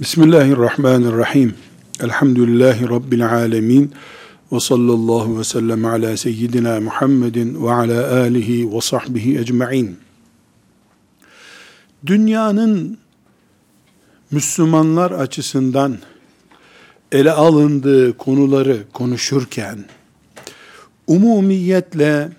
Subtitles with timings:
[0.00, 1.54] Bismillahirrahmanirrahim.
[2.00, 3.92] Elhamdülillahi Rabbil alemin.
[4.52, 9.98] Ve sallallahu ve sellem ala seyyidina Muhammedin ve ala alihi ve sahbihi ecma'in.
[12.06, 12.98] Dünyanın
[14.30, 15.98] Müslümanlar açısından
[17.12, 19.84] ele alındığı konuları konuşurken,
[21.06, 22.32] umumiyetle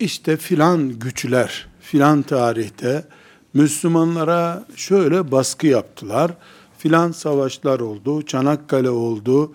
[0.00, 3.04] işte filan güçler, filan tarihte
[3.58, 6.30] Müslümanlara şöyle baskı yaptılar.
[6.78, 9.52] Filan savaşlar oldu, Çanakkale oldu,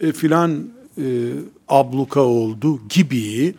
[0.00, 1.32] e, filan e,
[1.68, 3.54] abluka oldu gibi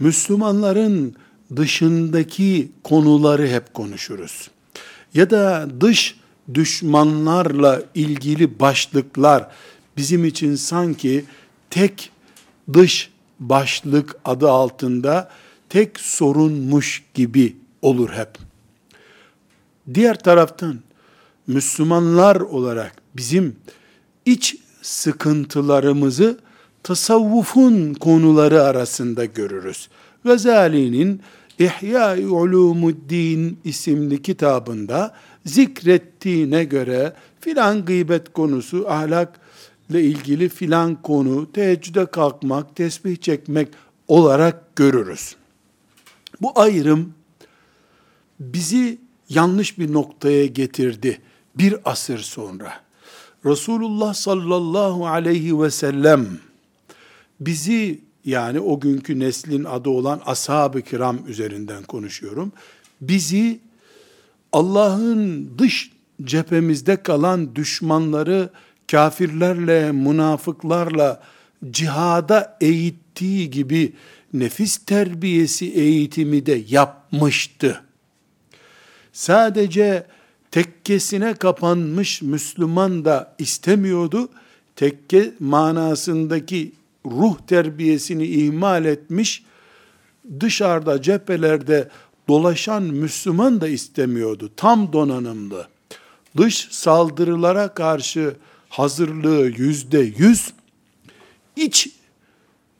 [0.00, 1.14] Müslümanların
[1.56, 4.50] dışındaki konuları hep konuşuruz.
[5.14, 6.16] Ya da dış
[6.54, 9.50] düşmanlarla ilgili başlıklar
[9.96, 11.24] bizim için sanki
[11.70, 12.10] tek
[12.72, 13.10] dış
[13.40, 15.30] başlık adı altında
[15.68, 18.47] tek sorunmuş gibi olur hep.
[19.94, 20.80] Diğer taraftan
[21.46, 23.56] Müslümanlar olarak bizim
[24.24, 26.38] iç sıkıntılarımızı
[26.82, 29.88] tasavvufun konuları arasında görürüz.
[30.24, 31.22] Gazali'nin
[31.58, 35.14] İhya-i Ulumuddin isimli kitabında
[35.46, 43.68] zikrettiğine göre filan gıybet konusu, ahlakla ilgili filan konu, teheccüde kalkmak, tesbih çekmek
[44.08, 45.36] olarak görürüz.
[46.42, 47.12] Bu ayrım
[48.40, 51.20] bizi yanlış bir noktaya getirdi
[51.54, 52.72] bir asır sonra.
[53.44, 56.26] Resulullah sallallahu aleyhi ve sellem
[57.40, 62.52] bizi yani o günkü neslin adı olan ashab-ı kiram üzerinden konuşuyorum.
[63.00, 63.60] Bizi
[64.52, 65.92] Allah'ın dış
[66.24, 68.50] cephemizde kalan düşmanları
[68.90, 71.22] kafirlerle, münafıklarla
[71.70, 73.92] cihada eğittiği gibi
[74.32, 77.82] nefis terbiyesi eğitimi de yapmıştı
[79.18, 80.06] sadece
[80.50, 84.28] tekkesine kapanmış Müslüman da istemiyordu.
[84.76, 86.72] Tekke manasındaki
[87.06, 89.44] ruh terbiyesini ihmal etmiş,
[90.40, 91.88] dışarıda cephelerde
[92.28, 94.50] dolaşan Müslüman da istemiyordu.
[94.56, 95.68] Tam donanımlı.
[96.36, 98.36] Dış saldırılara karşı
[98.68, 100.52] hazırlığı yüzde yüz,
[101.56, 101.88] iç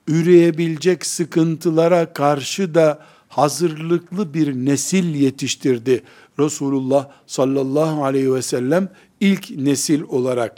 [0.07, 6.03] üreyebilecek sıkıntılara karşı da hazırlıklı bir nesil yetiştirdi
[6.39, 8.89] Resulullah sallallahu aleyhi ve sellem
[9.19, 10.55] ilk nesil olarak.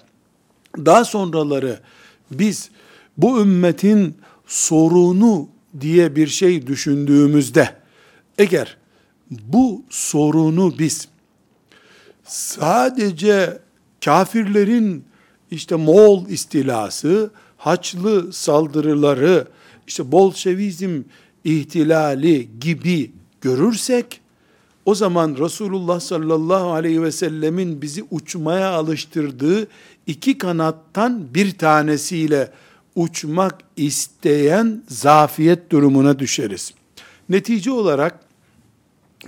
[0.78, 1.80] Daha sonraları
[2.32, 2.70] biz
[3.18, 4.16] bu ümmetin
[4.48, 5.48] sorunu
[5.82, 7.76] diye bir şey düşündüğümüzde
[8.38, 8.78] eğer
[9.32, 11.08] bu sorunu biz
[12.24, 13.60] sadece
[14.06, 15.06] kafirlerin
[15.52, 19.48] işte Moğol istilası, Haçlı saldırıları,
[19.88, 21.02] işte Bolşevizm
[21.44, 23.12] ihtilali gibi
[23.42, 24.21] görürsek,
[24.86, 29.68] o zaman Resulullah sallallahu aleyhi ve sellemin bizi uçmaya alıştırdığı
[30.08, 32.52] iki kanattan bir tanesiyle
[32.96, 36.74] uçmak isteyen zafiyet durumuna düşeriz.
[37.30, 38.20] Netice olarak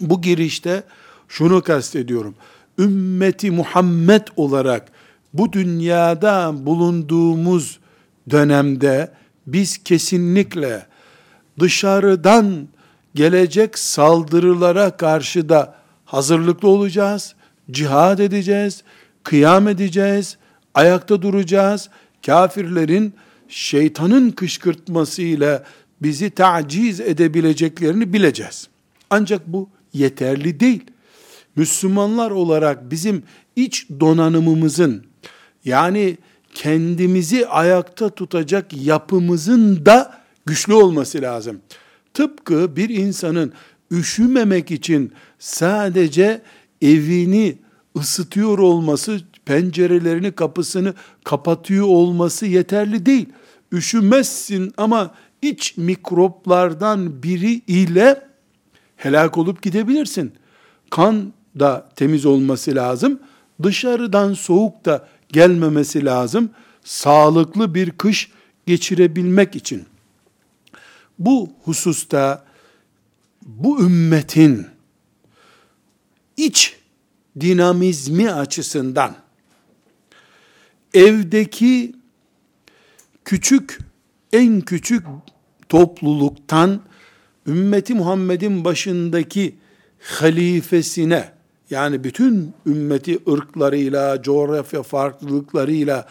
[0.02, 0.84] bu girişte
[1.28, 2.36] şunu kastediyorum.
[2.80, 4.92] Ümmeti Muhammed olarak
[5.34, 7.80] bu dünyada bulunduğumuz
[8.30, 9.12] dönemde
[9.48, 10.86] biz kesinlikle
[11.60, 12.68] dışarıdan
[13.16, 15.76] gelecek saldırılara karşı da
[16.06, 17.36] hazırlıklı olacağız,
[17.72, 18.84] cihad edeceğiz,
[19.24, 20.38] kıyam edeceğiz,
[20.74, 21.90] ayakta duracağız.
[22.26, 23.14] Kafirlerin
[23.48, 25.64] şeytanın kışkırtmasıyla
[26.02, 28.68] bizi taciz edebileceklerini bileceğiz.
[29.10, 30.84] Ancak bu yeterli değil.
[31.56, 33.24] Müslümanlar olarak bizim
[33.56, 35.06] iç donanımımızın
[35.66, 36.18] yani
[36.54, 41.62] kendimizi ayakta tutacak yapımızın da güçlü olması lazım.
[42.14, 43.54] Tıpkı bir insanın
[43.92, 46.42] üşümemek için sadece
[46.82, 47.58] evini
[48.00, 53.30] ısıtıyor olması, pencerelerini, kapısını kapatıyor olması yeterli değil.
[53.72, 58.28] Üşümezsin ama iç mikroplardan biri ile
[58.96, 60.32] helak olup gidebilirsin.
[60.90, 63.20] Kan da temiz olması lazım.
[63.64, 66.50] Dışarıdan soğuk da gelmemesi lazım.
[66.84, 68.32] Sağlıklı bir kış
[68.66, 69.86] geçirebilmek için.
[71.20, 72.46] Bu hususta
[73.42, 74.68] bu ümmetin
[76.38, 76.78] iç
[77.40, 79.16] dinamizmi açısından
[80.94, 81.96] evdeki
[83.26, 83.80] küçük
[84.34, 85.06] en küçük
[85.70, 86.82] topluluktan
[87.48, 89.56] ümmeti Muhammed'in başındaki
[90.00, 91.32] halifesine
[91.70, 96.08] yani bütün ümmeti ırklarıyla, coğrafya farklılıklarıyla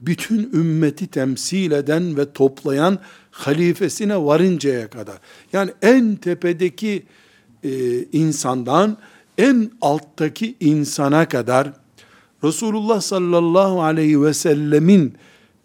[0.00, 2.98] bütün ümmeti temsil eden ve toplayan
[3.34, 5.18] halifesine varıncaya kadar.
[5.52, 7.02] Yani en tepedeki
[7.64, 8.96] e, insandan
[9.38, 11.72] en alttaki insana kadar
[12.44, 15.14] Resulullah sallallahu aleyhi ve sellemin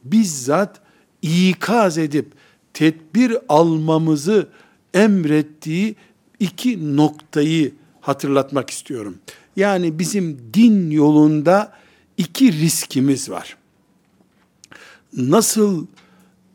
[0.04, 0.82] bizzat
[1.22, 2.32] ikaz edip
[2.74, 4.48] tedbir almamızı
[4.94, 5.96] emrettiği
[6.40, 9.18] iki noktayı hatırlatmak istiyorum.
[9.56, 11.74] Yani bizim din yolunda
[12.18, 13.58] iki riskimiz var.
[15.18, 15.86] Nasıl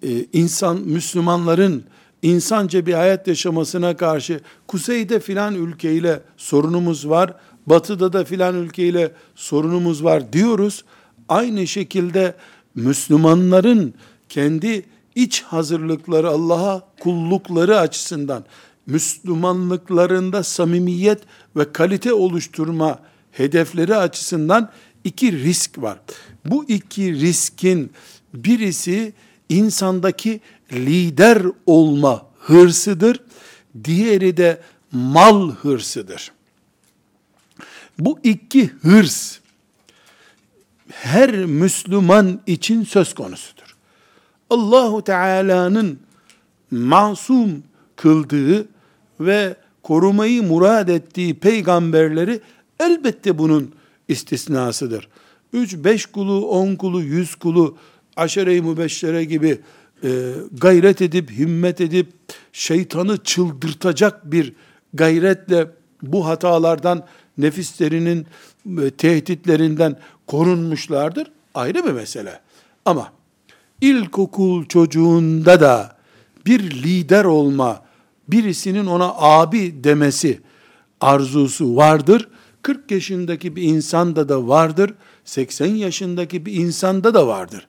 [0.04, 1.84] e, insan Müslümanların
[2.22, 7.34] insanca bir hayat yaşamasına karşı kuzeyde filan ülkeyle sorunumuz var,
[7.66, 10.84] batıda da filan ülkeyle sorunumuz var diyoruz.
[11.28, 12.34] Aynı şekilde
[12.74, 13.94] Müslümanların
[14.28, 14.84] kendi
[15.14, 18.44] iç hazırlıkları Allah'a kullukları açısından
[18.86, 21.22] Müslümanlıklarında samimiyet
[21.56, 22.98] ve kalite oluşturma
[23.32, 24.70] hedefleri açısından
[25.04, 25.98] iki risk var.
[26.44, 27.92] Bu iki riskin
[28.34, 29.12] birisi
[29.48, 30.40] insandaki
[30.72, 33.20] lider olma hırsıdır.
[33.84, 34.60] Diğeri de
[34.92, 36.32] mal hırsıdır.
[37.98, 39.38] Bu iki hırs
[40.90, 43.76] her Müslüman için söz konusudur.
[44.50, 45.98] Allahu Teala'nın
[46.70, 47.62] masum
[47.96, 48.68] kıldığı
[49.20, 52.40] ve korumayı murad ettiği peygamberleri
[52.80, 53.74] elbette bunun
[54.08, 55.08] istisnasıdır.
[55.52, 57.76] Üç, beş kulu, on kulu, yüz kulu,
[58.16, 59.60] aşere-i mübeşşere gibi
[60.04, 62.12] e, gayret edip, himmet edip,
[62.52, 64.52] şeytanı çıldırtacak bir
[64.94, 65.66] gayretle
[66.02, 67.06] bu hatalardan,
[67.38, 68.26] nefislerinin
[68.82, 69.96] e, tehditlerinden
[70.26, 71.32] korunmuşlardır.
[71.54, 72.40] Ayrı bir mesele.
[72.84, 73.12] Ama
[73.80, 75.96] ilkokul çocuğunda da
[76.46, 77.82] bir lider olma,
[78.28, 80.40] birisinin ona abi demesi
[81.00, 82.28] arzusu vardır.
[82.62, 84.94] 40 yaşındaki bir insanda da vardır.
[85.24, 87.66] 80 yaşındaki bir insanda da vardır.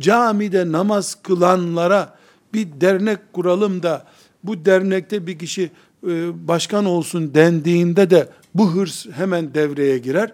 [0.00, 2.16] Camide namaz kılanlara
[2.54, 4.06] bir dernek kuralım da
[4.44, 5.70] bu dernekte bir kişi
[6.06, 10.32] e, başkan olsun dendiğinde de bu hırs hemen devreye girer.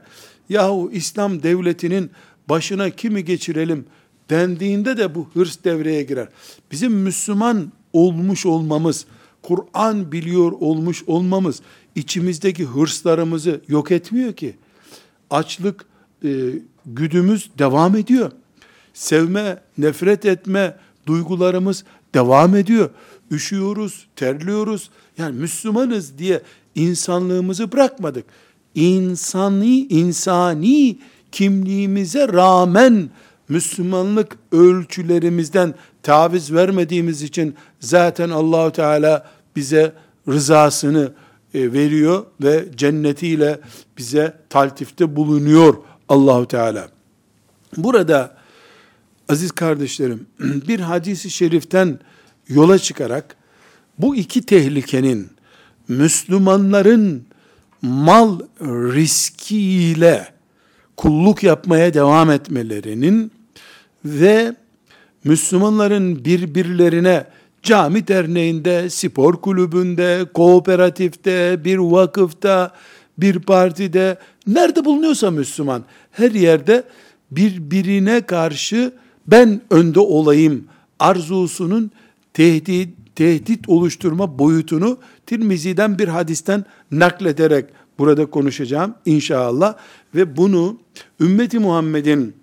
[0.48, 2.10] Yahu İslam devletinin
[2.48, 3.86] başına kimi geçirelim
[4.30, 6.28] dendiğinde de bu hırs devreye girer.
[6.70, 9.06] Bizim Müslüman olmuş olmamız,
[9.42, 11.60] Kur'an biliyor olmuş olmamız
[11.94, 14.56] içimizdeki hırslarımızı yok etmiyor ki.
[15.30, 15.84] Açlık
[16.24, 16.30] e,
[16.86, 18.32] güdümüz devam ediyor.
[18.94, 21.84] Sevme, nefret etme duygularımız
[22.14, 22.90] devam ediyor.
[23.30, 24.90] Üşüyoruz, terliyoruz.
[25.18, 26.42] Yani Müslümanız diye
[26.74, 28.24] insanlığımızı bırakmadık.
[28.74, 30.98] İnsani, insani
[31.32, 33.10] kimliğimize rağmen
[33.48, 39.92] Müslümanlık ölçülerimizden taviz vermediğimiz için zaten Allahu Teala bize
[40.28, 41.12] rızasını
[41.54, 43.60] e, veriyor ve cennetiyle
[43.98, 45.74] bize taltifte bulunuyor
[46.08, 46.88] Allahu Teala.
[47.76, 48.41] Burada
[49.32, 50.26] aziz kardeşlerim
[50.68, 51.98] bir hadisi şeriften
[52.48, 53.36] yola çıkarak
[53.98, 55.28] bu iki tehlikenin
[55.88, 57.24] Müslümanların
[57.82, 60.28] mal riskiyle
[60.96, 63.32] kulluk yapmaya devam etmelerinin
[64.04, 64.56] ve
[65.24, 67.24] Müslümanların birbirlerine
[67.62, 72.74] cami derneğinde, spor kulübünde, kooperatifte, bir vakıfta,
[73.18, 76.84] bir partide, nerede bulunuyorsa Müslüman, her yerde
[77.30, 78.92] birbirine karşı
[79.26, 80.64] ben önde olayım
[80.98, 81.90] arzusunun
[82.34, 87.64] tehdit, tehdit oluşturma boyutunu Tirmizi'den bir hadisten naklederek
[87.98, 89.74] burada konuşacağım inşallah
[90.14, 90.78] ve bunu
[91.20, 92.34] ümmeti Muhammed'in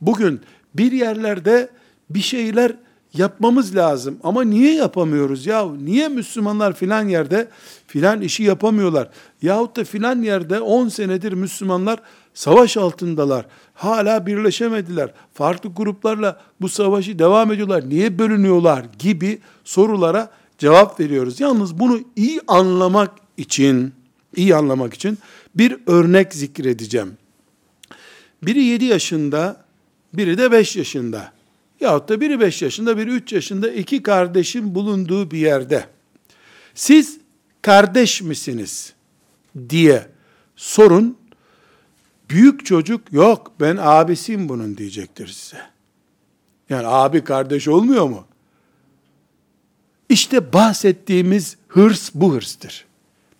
[0.00, 0.40] bugün
[0.74, 1.68] bir yerlerde
[2.10, 2.72] bir şeyler
[3.14, 4.18] yapmamız lazım.
[4.22, 5.72] Ama niye yapamıyoruz ya?
[5.72, 7.48] Niye Müslümanlar filan yerde
[7.94, 9.08] filan işi yapamıyorlar?
[9.42, 11.98] Yahut da filan yerde 10 senedir Müslümanlar
[12.34, 13.46] savaş altındalar.
[13.74, 15.12] Hala birleşemediler.
[15.34, 17.88] Farklı gruplarla bu savaşı devam ediyorlar.
[17.88, 21.40] Niye bölünüyorlar gibi sorulara cevap veriyoruz.
[21.40, 23.92] Yalnız bunu iyi anlamak için
[24.36, 25.18] iyi anlamak için
[25.54, 27.12] bir örnek zikredeceğim.
[28.42, 29.64] Biri 7 yaşında,
[30.14, 31.32] biri de 5 yaşında.
[31.80, 35.84] Yahut da biri 5 yaşında, biri 3 yaşında iki kardeşin bulunduğu bir yerde.
[36.74, 37.23] Siz
[37.64, 38.94] kardeş misiniz
[39.68, 40.08] diye
[40.56, 41.18] sorun.
[42.30, 45.62] Büyük çocuk yok ben abisiyim bunun diyecektir size.
[46.70, 48.24] Yani abi kardeş olmuyor mu?
[50.08, 52.86] İşte bahsettiğimiz hırs bu hırstır.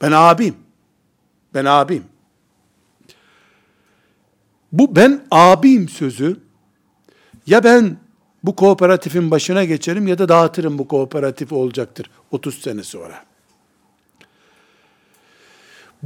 [0.01, 0.57] Ben abim.
[1.55, 2.05] Ben abim.
[4.73, 6.41] Bu ben abim sözü
[7.47, 7.97] ya ben
[8.45, 13.34] bu kooperatifin başına geçerim ya da dağıtırım bu kooperatif olacaktır 30 sene sonra.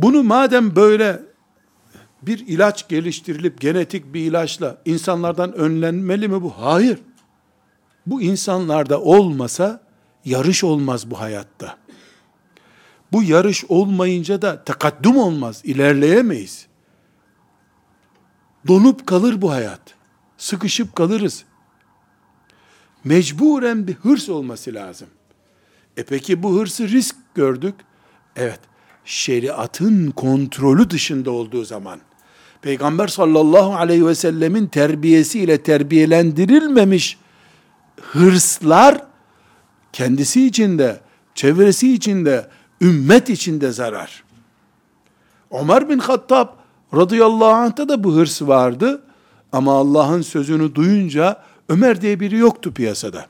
[0.03, 1.23] Bunu madem böyle
[2.23, 6.51] bir ilaç geliştirilip genetik bir ilaçla insanlardan önlenmeli mi bu?
[6.51, 6.99] Hayır.
[8.07, 9.81] Bu insanlarda olmasa
[10.25, 11.79] yarış olmaz bu hayatta.
[13.13, 16.67] Bu yarış olmayınca da takaddum olmaz, ilerleyemeyiz.
[18.69, 19.81] donup kalır bu hayat.
[20.37, 21.45] Sıkışıp kalırız.
[23.05, 25.09] Mecburen bir hırs olması lazım.
[25.97, 27.75] E peki bu hırsı risk gördük.
[28.37, 28.61] Evet,
[29.09, 32.01] şeriatın kontrolü dışında olduğu zaman,
[32.63, 37.19] Peygamber sallallahu aleyhi ve sellemin terbiyesiyle terbiyelendirilmemiş
[38.01, 39.03] hırslar,
[39.93, 41.01] kendisi için de,
[41.35, 42.49] çevresi için de,
[42.81, 44.25] ümmet için de zarar.
[45.51, 46.49] Ömer bin Hattab
[46.95, 49.03] radıyallahu anh'ta da bu hırs vardı.
[49.53, 53.27] Ama Allah'ın sözünü duyunca Ömer diye biri yoktu piyasada.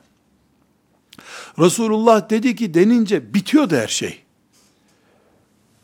[1.59, 4.28] Resulullah dedi ki denince bitiyordu her şey.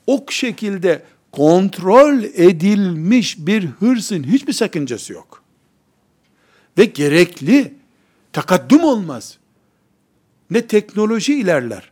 [0.08, 5.44] O şekilde kontrol edilmiş bir hırsın hiçbir sakıncası yok.
[6.78, 7.74] Ve gerekli
[8.34, 9.38] takaddüm olmaz.
[10.50, 11.92] Ne teknoloji ilerler,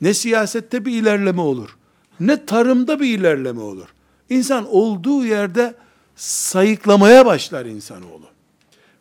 [0.00, 1.76] ne siyasette bir ilerleme olur,
[2.20, 3.88] ne tarımda bir ilerleme olur.
[4.30, 5.74] İnsan olduğu yerde
[6.16, 8.26] sayıklamaya başlar insanoğlu.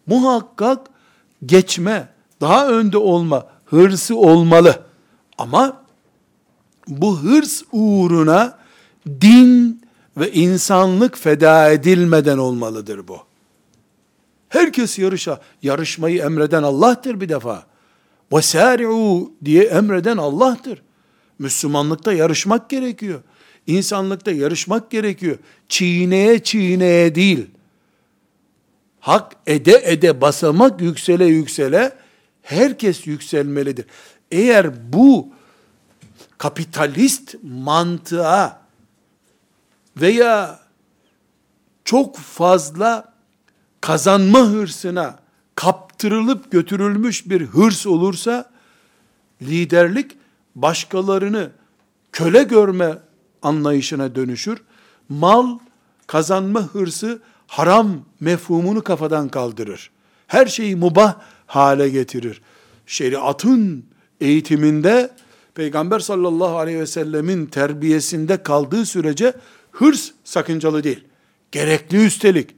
[0.07, 0.87] Muhakkak
[1.45, 2.07] geçme,
[2.41, 4.83] daha önde olma hırsı olmalı.
[5.37, 5.82] Ama
[6.87, 8.59] bu hırs uğruna
[9.21, 9.81] din
[10.17, 13.17] ve insanlık feda edilmeden olmalıdır bu.
[14.49, 17.65] Herkes yarışa, yarışmayı emreden Allah'tır bir defa.
[18.33, 20.81] Vesari'u diye emreden Allah'tır.
[21.39, 23.21] Müslümanlıkta yarışmak gerekiyor.
[23.67, 25.37] İnsanlıkta yarışmak gerekiyor.
[25.69, 27.47] Çiğneye çiğneye değil.
[28.99, 31.91] Hak ede ede basamak yüksele yüksele
[32.41, 33.85] herkes yükselmelidir.
[34.31, 35.27] Eğer bu
[36.43, 38.61] kapitalist mantığa
[39.97, 40.59] veya
[41.85, 43.13] çok fazla
[43.81, 45.19] kazanma hırsına
[45.55, 48.51] kaptırılıp götürülmüş bir hırs olursa
[49.41, 50.11] liderlik
[50.55, 51.51] başkalarını
[52.11, 52.97] köle görme
[53.41, 54.61] anlayışına dönüşür.
[55.09, 55.59] Mal
[56.07, 59.91] kazanma hırsı haram mefhumunu kafadan kaldırır.
[60.27, 62.41] Her şeyi mubah hale getirir.
[62.85, 63.85] Şeriatın
[64.21, 65.11] eğitiminde
[65.55, 69.33] Peygamber sallallahu aleyhi ve sellemin terbiyesinde kaldığı sürece
[69.71, 71.03] hırs sakıncalı değil.
[71.51, 72.49] Gerekli üstelik.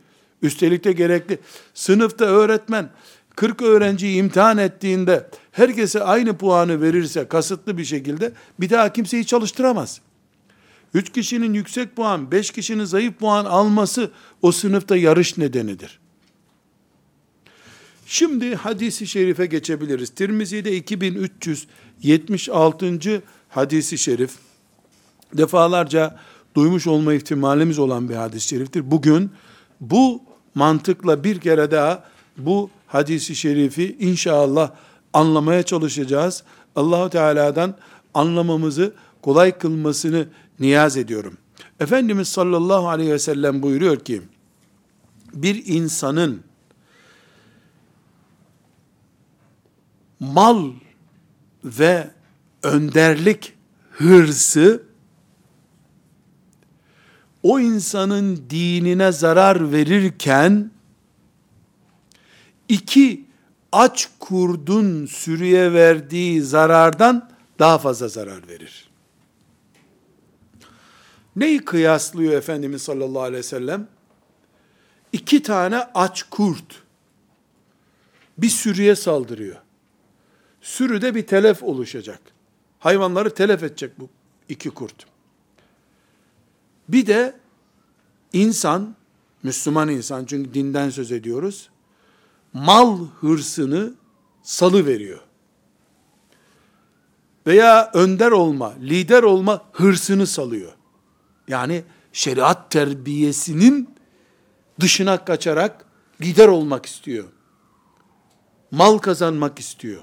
[0.41, 1.39] Üstelik de gerekli.
[1.73, 2.89] Sınıfta öğretmen
[3.35, 10.01] 40 öğrenciyi imtihan ettiğinde herkese aynı puanı verirse kasıtlı bir şekilde bir daha kimseyi çalıştıramaz.
[10.93, 14.11] Üç kişinin yüksek puan, beş kişinin zayıf puan alması
[14.41, 15.99] o sınıfta yarış nedenidir.
[18.05, 20.09] Şimdi hadisi şerife geçebiliriz.
[20.09, 23.23] Tirmizi'de 2376.
[23.49, 24.31] hadisi şerif.
[25.33, 26.19] Defalarca
[26.55, 28.91] duymuş olma ihtimalimiz olan bir hadis-i şeriftir.
[28.91, 29.31] Bugün
[29.81, 30.21] bu
[30.55, 32.03] mantıkla bir kere daha
[32.37, 34.71] bu hadisi şerifi inşallah
[35.13, 36.43] anlamaya çalışacağız.
[36.75, 37.75] Allahu Teala'dan
[38.13, 40.27] anlamamızı kolay kılmasını
[40.59, 41.37] niyaz ediyorum.
[41.79, 44.21] Efendimiz sallallahu aleyhi ve sellem buyuruyor ki,
[45.33, 46.41] bir insanın
[50.19, 50.71] mal
[51.63, 52.11] ve
[52.63, 53.53] önderlik
[53.91, 54.83] hırsı
[57.43, 60.71] o insanın dinine zarar verirken
[62.69, 63.25] iki
[63.71, 67.29] aç kurdun sürüye verdiği zarardan
[67.59, 68.89] daha fazla zarar verir.
[71.35, 73.87] Neyi kıyaslıyor Efendimiz sallallahu aleyhi ve sellem?
[75.13, 76.83] İki tane aç kurt
[78.37, 79.64] bir sürüye saldırıyor.
[80.65, 82.19] Sürüde bir telef oluşacak.
[82.79, 84.09] Hayvanları telef edecek bu
[84.49, 85.05] iki kurt.
[86.89, 87.35] Bir de
[88.33, 88.95] insan,
[89.43, 91.69] Müslüman insan çünkü dinden söz ediyoruz,
[92.53, 93.93] mal hırsını
[94.43, 95.19] salı veriyor.
[97.47, 100.73] Veya önder olma, lider olma hırsını salıyor.
[101.47, 103.89] Yani şeriat terbiyesinin
[104.79, 105.85] dışına kaçarak
[106.21, 107.25] lider olmak istiyor.
[108.71, 110.01] Mal kazanmak istiyor.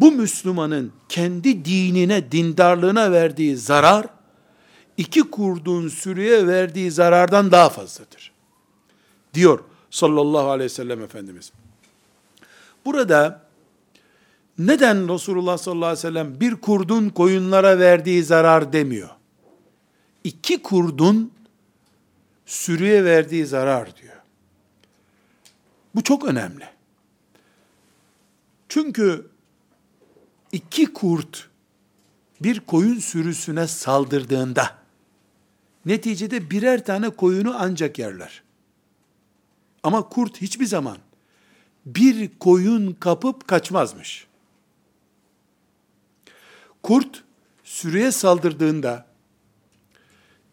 [0.00, 4.06] Bu Müslümanın kendi dinine, dindarlığına verdiği zarar,
[4.96, 8.32] iki kurduğun sürüye verdiği zarardan daha fazladır.
[9.34, 11.52] Diyor sallallahu aleyhi ve sellem Efendimiz.
[12.84, 13.42] Burada
[14.58, 19.08] neden Resulullah sallallahu aleyhi ve sellem bir kurdun koyunlara verdiği zarar demiyor?
[20.24, 21.32] İki kurdun
[22.46, 24.14] sürüye verdiği zarar diyor.
[25.94, 26.64] Bu çok önemli.
[28.68, 29.26] Çünkü
[30.52, 31.48] iki kurt
[32.40, 34.78] bir koyun sürüsüne saldırdığında
[35.86, 38.42] neticede birer tane koyunu ancak yerler.
[39.82, 40.98] Ama kurt hiçbir zaman
[41.86, 44.26] bir koyun kapıp kaçmazmış.
[46.82, 47.24] Kurt
[47.64, 49.06] sürüye saldırdığında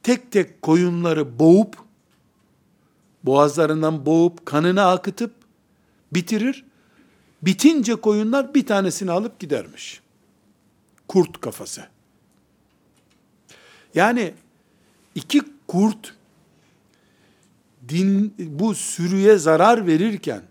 [0.04, 1.78] tek tek koyunları boğup
[3.24, 5.34] boğazlarından boğup kanını akıtıp
[6.12, 6.66] bitirir.
[7.46, 10.02] Bitince koyunlar bir tanesini alıp gidermiş.
[11.08, 11.88] Kurt kafası.
[13.96, 14.34] Yani
[15.16, 16.16] iki kurt
[17.90, 20.42] din, bu sürüye zarar verirken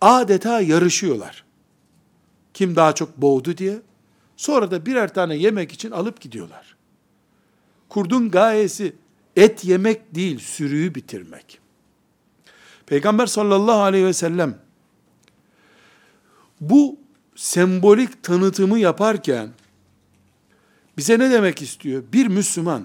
[0.00, 1.44] adeta yarışıyorlar.
[2.54, 3.78] Kim daha çok boğdu diye.
[4.36, 6.76] Sonra da birer tane yemek için alıp gidiyorlar.
[7.88, 8.94] Kurdun gayesi
[9.36, 11.58] et yemek değil, sürüyü bitirmek.
[12.86, 14.58] Peygamber sallallahu aleyhi ve sellem
[16.60, 16.98] bu
[17.36, 19.48] sembolik tanıtımı yaparken
[20.96, 22.02] bize ne demek istiyor?
[22.12, 22.84] Bir Müslüman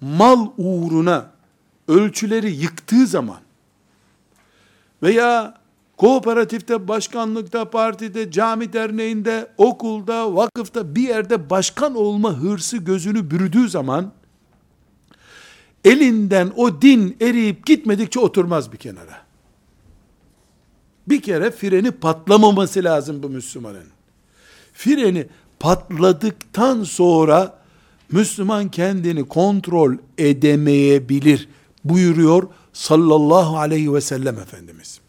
[0.00, 1.30] mal uğruna
[1.88, 3.40] ölçüleri yıktığı zaman
[5.02, 5.54] veya
[5.96, 14.12] kooperatifte, başkanlıkta, partide, cami derneğinde, okulda, vakıfta bir yerde başkan olma hırsı gözünü bürüdüğü zaman
[15.84, 19.27] elinden o din eriyip gitmedikçe oturmaz bir kenara.
[21.08, 23.84] Bir kere freni patlamaması lazım bu Müslümanın.
[24.74, 25.26] Freni
[25.60, 27.58] patladıktan sonra
[28.12, 31.48] Müslüman kendini kontrol edemeyebilir
[31.84, 35.00] buyuruyor sallallahu aleyhi ve sellem Efendimiz.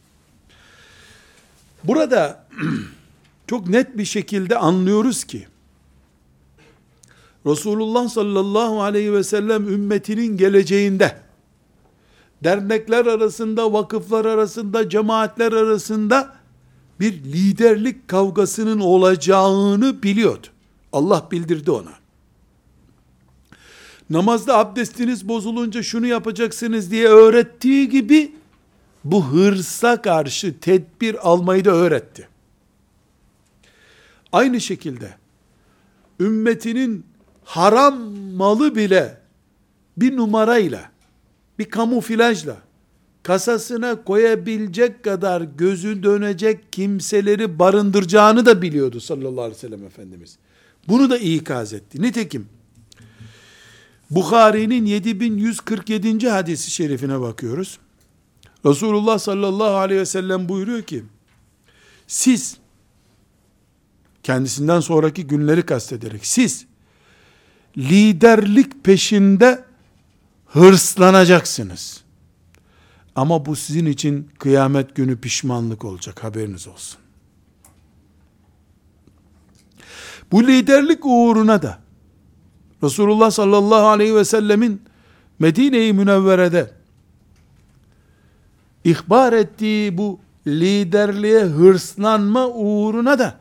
[1.83, 2.47] Burada
[3.47, 5.47] çok net bir şekilde anlıyoruz ki
[7.45, 11.28] Resulullah sallallahu aleyhi ve sellem ümmetinin geleceğinde
[12.43, 16.35] dernekler arasında, vakıflar arasında, cemaatler arasında
[16.99, 20.47] bir liderlik kavgasının olacağını biliyordu.
[20.93, 21.93] Allah bildirdi ona.
[24.09, 28.35] Namazda abdestiniz bozulunca şunu yapacaksınız diye öğrettiği gibi
[29.03, 32.27] bu hırsa karşı tedbir almayı da öğretti.
[34.31, 35.13] Aynı şekilde
[36.19, 37.05] ümmetinin
[37.43, 37.99] haram
[38.35, 39.21] malı bile
[39.97, 40.91] bir numarayla,
[41.59, 42.57] bir kamuflajla
[43.23, 50.37] kasasına koyabilecek kadar gözü dönecek kimseleri barındıracağını da biliyordu sallallahu aleyhi ve sellem Efendimiz.
[50.87, 52.01] Bunu da ikaz etti.
[52.01, 52.47] Nitekim
[54.09, 56.29] Bukhari'nin 7147.
[56.29, 57.79] hadisi şerifine bakıyoruz.
[58.65, 61.03] Resulullah sallallahu aleyhi ve sellem buyuruyor ki,
[62.07, 62.57] siz,
[64.23, 66.65] kendisinden sonraki günleri kastederek, siz,
[67.77, 69.68] liderlik peşinde
[70.53, 72.03] hırslanacaksınız.
[73.15, 76.99] Ama bu sizin için kıyamet günü pişmanlık olacak, haberiniz olsun.
[80.31, 81.79] Bu liderlik uğruna da,
[82.83, 84.81] Resulullah sallallahu aleyhi ve sellemin
[85.39, 86.71] Medine-i Münevvere'de
[88.83, 93.37] ihbar ettiği bu liderliğe hırslanma uğruna da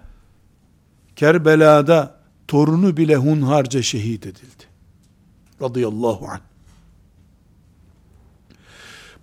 [1.17, 4.65] Kerbela'da torunu bile hunharca şehit edildi.
[5.63, 6.48] Radıyallahu anh.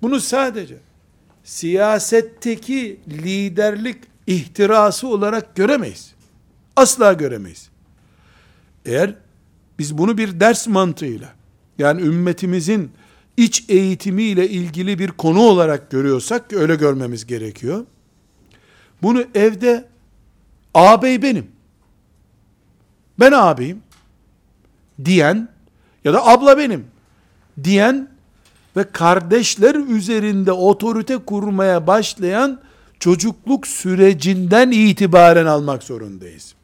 [0.02, 0.78] Bunu sadece
[1.44, 6.14] siyasetteki liderlik ihtirası olarak göremeyiz.
[6.76, 7.70] Asla göremeyiz.
[8.86, 9.14] Eğer
[9.80, 11.34] biz bunu bir ders mantığıyla,
[11.78, 12.92] yani ümmetimizin
[13.38, 17.86] iç eğitimiyle ilgili bir konu olarak görüyorsak, öyle görmemiz gerekiyor.
[19.02, 19.86] Bunu evde,
[20.74, 21.48] ağabey benim,
[23.20, 23.82] ben ağabeyim,
[25.06, 25.50] diyen,
[26.04, 26.88] ya da abla benim,
[27.64, 28.15] diyen
[28.76, 32.60] ve kardeşler üzerinde otorite kurmaya başlayan
[33.00, 36.56] çocukluk sürecinden itibaren almak zorundayız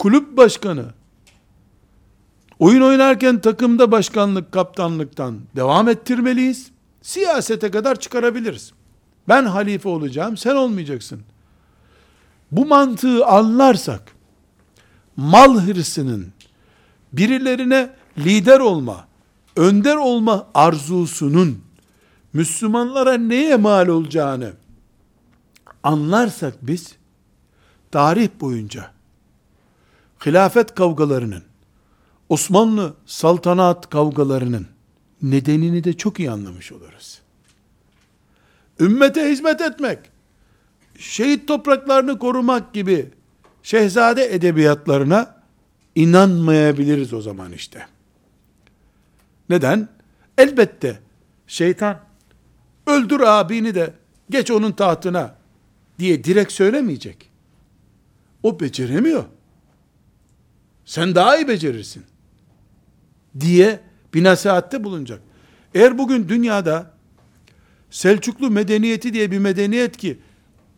[0.00, 0.84] kulüp başkanı,
[2.58, 6.70] oyun oynarken takımda başkanlık, kaptanlıktan devam ettirmeliyiz.
[7.02, 8.72] Siyasete kadar çıkarabiliriz.
[9.28, 11.20] Ben halife olacağım, sen olmayacaksın.
[12.52, 14.12] Bu mantığı anlarsak,
[15.16, 16.32] mal hırsının,
[17.12, 19.06] birilerine lider olma,
[19.56, 21.62] önder olma arzusunun,
[22.32, 24.52] Müslümanlara neye mal olacağını
[25.82, 26.94] anlarsak biz,
[27.90, 28.90] tarih boyunca,
[30.26, 31.42] hilafet kavgalarının,
[32.28, 34.66] Osmanlı saltanat kavgalarının
[35.22, 37.20] nedenini de çok iyi anlamış oluruz.
[38.80, 39.98] Ümmete hizmet etmek,
[40.98, 43.10] şehit topraklarını korumak gibi
[43.62, 45.34] şehzade edebiyatlarına
[45.94, 47.86] inanmayabiliriz o zaman işte.
[49.50, 49.88] Neden?
[50.38, 51.00] Elbette
[51.46, 52.00] şeytan
[52.86, 53.94] öldür abini de
[54.30, 55.36] geç onun tahtına
[55.98, 57.30] diye direkt söylemeyecek.
[58.42, 59.24] O beceremiyor
[60.84, 62.02] sen daha iyi becerirsin
[63.40, 63.80] diye
[64.14, 65.20] bir nasihatte bulunacak.
[65.74, 66.90] Eğer bugün dünyada
[67.90, 70.18] Selçuklu medeniyeti diye bir medeniyet ki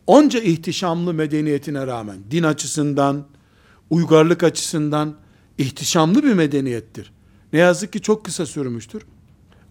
[0.07, 3.25] onca ihtişamlı medeniyetine rağmen din açısından,
[3.89, 5.15] uygarlık açısından
[5.57, 7.11] ihtişamlı bir medeniyettir.
[7.53, 9.03] Ne yazık ki çok kısa sürmüştür.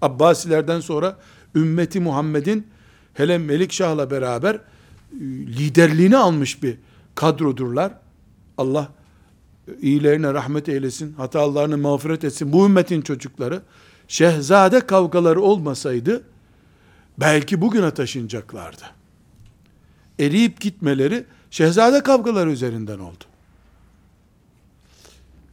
[0.02, 1.18] Abbasilerden sonra
[1.54, 2.66] ümmeti Muhammed'in
[3.14, 4.60] hele Melikşah'la beraber e,
[5.46, 6.76] liderliğini almış bir
[7.14, 7.92] kadrodurlar.
[8.58, 8.88] Allah
[9.80, 12.52] iyilerine rahmet eylesin, hatalarını mağfiret etsin.
[12.52, 13.62] Bu ümmetin çocukları
[14.08, 16.22] şehzade kavgaları olmasaydı
[17.18, 18.82] belki bugüne taşınacaklardı.
[20.18, 23.24] Eriyip gitmeleri şehzade kavgaları üzerinden oldu.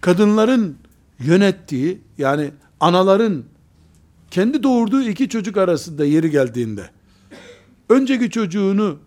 [0.01, 0.77] Kadınların
[1.19, 3.43] yönettiği yani anaların
[4.31, 6.89] kendi doğurduğu iki çocuk arasında yeri geldiğinde
[7.89, 8.97] önceki çocuğunu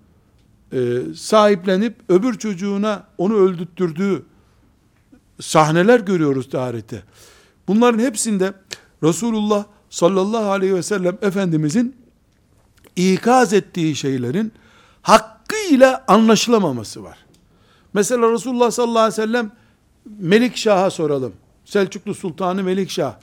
[0.73, 4.23] e, sahiplenip öbür çocuğuna onu öldürttürdüğü
[5.41, 7.03] sahneler görüyoruz tarihte.
[7.69, 8.53] Bunların hepsinde
[9.03, 11.97] Resulullah sallallahu aleyhi ve sellem Efendimizin
[12.97, 14.53] ikaz ettiği şeylerin
[15.03, 17.19] hakkıyla anlaşılamaması var.
[17.95, 19.53] Mesela Resulullah sallallahu aleyhi ve sellem
[20.19, 21.33] Melik Şah'a soralım.
[21.73, 23.15] Selçuklu Sultanı Melik Şah.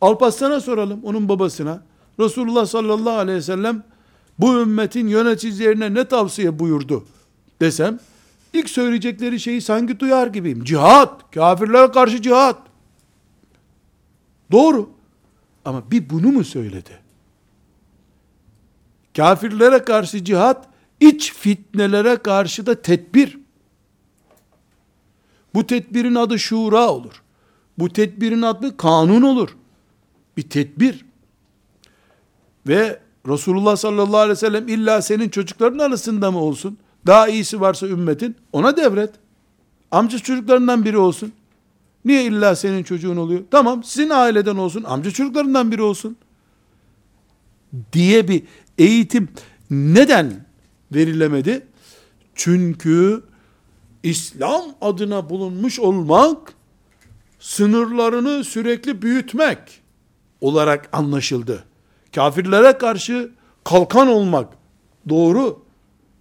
[0.00, 1.82] Alparslan'a soralım, onun babasına.
[2.20, 3.82] Resulullah sallallahu aleyhi ve sellem
[4.38, 7.04] bu ümmetin yöneticilerine ne tavsiye buyurdu
[7.60, 8.00] desem,
[8.52, 10.64] ilk söyleyecekleri şeyi sanki duyar gibiyim.
[10.64, 12.58] Cihat, kafirlere karşı cihat.
[14.52, 14.90] Doğru.
[15.64, 16.98] Ama bir bunu mu söyledi?
[19.16, 20.68] Kafirlere karşı cihat,
[21.00, 23.38] iç fitnelere karşı da tedbir.
[25.54, 27.21] Bu tedbirin adı şura olur.
[27.78, 29.56] Bu tedbirin adı kanun olur.
[30.36, 31.04] Bir tedbir.
[32.68, 36.78] Ve Resulullah sallallahu aleyhi ve sellem illa senin çocukların arasında mı olsun?
[37.06, 39.10] Daha iyisi varsa ümmetin ona devret.
[39.90, 41.32] Amca çocuklarından biri olsun.
[42.04, 43.40] Niye illa senin çocuğun oluyor?
[43.50, 46.16] Tamam sizin aileden olsun, amca çocuklarından biri olsun.
[47.92, 48.42] Diye bir
[48.78, 49.28] eğitim
[49.70, 50.46] neden
[50.94, 51.66] verilemedi?
[52.34, 53.22] Çünkü
[54.02, 56.54] İslam adına bulunmuş olmak,
[57.42, 59.58] sınırlarını sürekli büyütmek
[60.40, 61.64] olarak anlaşıldı.
[62.14, 63.30] Kafirlere karşı
[63.64, 64.52] kalkan olmak
[65.08, 65.62] doğru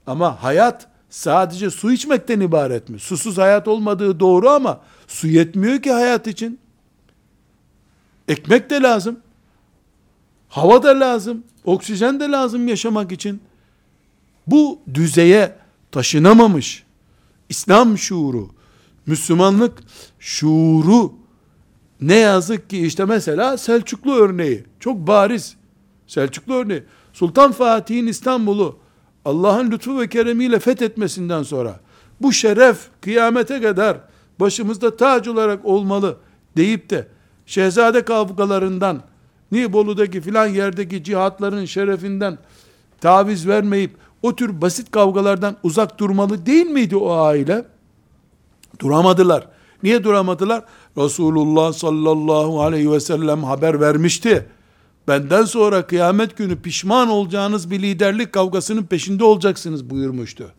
[0.08, 3.00] ama hayat sadece su içmekten ibaret mi?
[3.00, 6.60] Susuz hayat olmadığı doğru ama su yetmiyor ki hayat için.
[8.28, 9.20] Ekmek de lazım.
[10.50, 11.44] Hava da lazım.
[11.66, 13.42] Oksijen de lazım yaşamak için.
[14.48, 15.56] Bu düzeye
[15.92, 16.84] taşınamamış
[17.50, 18.50] İslam şuuru,
[19.06, 19.80] Müslümanlık
[20.20, 21.14] şuuru
[22.02, 25.56] ne yazık ki işte mesela Selçuklu örneği çok bariz.
[26.08, 26.84] Selçuklu örneği.
[27.14, 28.80] Sultan Fatih'in İstanbul'u
[29.26, 31.80] Allah'ın lütfu ve keremiyle fethetmesinden sonra
[32.22, 33.98] bu şeref kıyamete kadar
[34.40, 36.18] başımızda tac olarak olmalı
[36.58, 37.08] deyip de
[37.46, 39.02] şehzade kavgalarından
[39.52, 42.38] Nibolu'daki filan yerdeki cihatların şerefinden
[43.02, 47.66] taviz vermeyip o tür basit kavgalardan uzak durmalı değil miydi o aile?
[48.80, 49.48] Duramadılar.
[49.84, 50.64] Niye duramadılar?
[50.98, 54.46] Resulullah sallallahu aleyhi ve sellem haber vermişti.
[55.08, 60.52] Benden sonra kıyamet günü pişman olacağınız bir liderlik kavgasının peşinde olacaksınız buyurmuştu.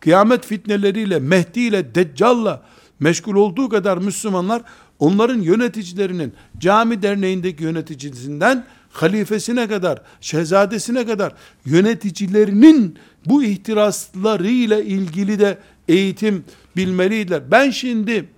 [0.00, 2.62] Kıyamet fitneleriyle, Mehdi ile, Deccal'la
[3.00, 4.62] meşgul olduğu kadar Müslümanlar
[4.98, 11.32] onların yöneticilerinin cami derneğindeki yöneticisinden halifesine kadar, şehzadesine kadar
[11.64, 16.44] yöneticilerinin bu ihtiraslarıyla ilgili de eğitim
[16.76, 17.50] bilmeliydiler.
[17.50, 18.28] Ben şimdi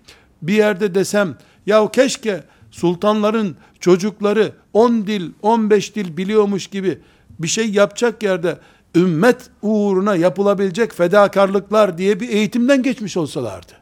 [0.42, 6.98] bir yerde desem, ya keşke sultanların çocukları 10 dil, 15 dil biliyormuş gibi
[7.38, 8.59] bir şey yapacak yerde
[8.94, 13.72] ümmet uğruna yapılabilecek fedakarlıklar diye bir eğitimden geçmiş olsalardı.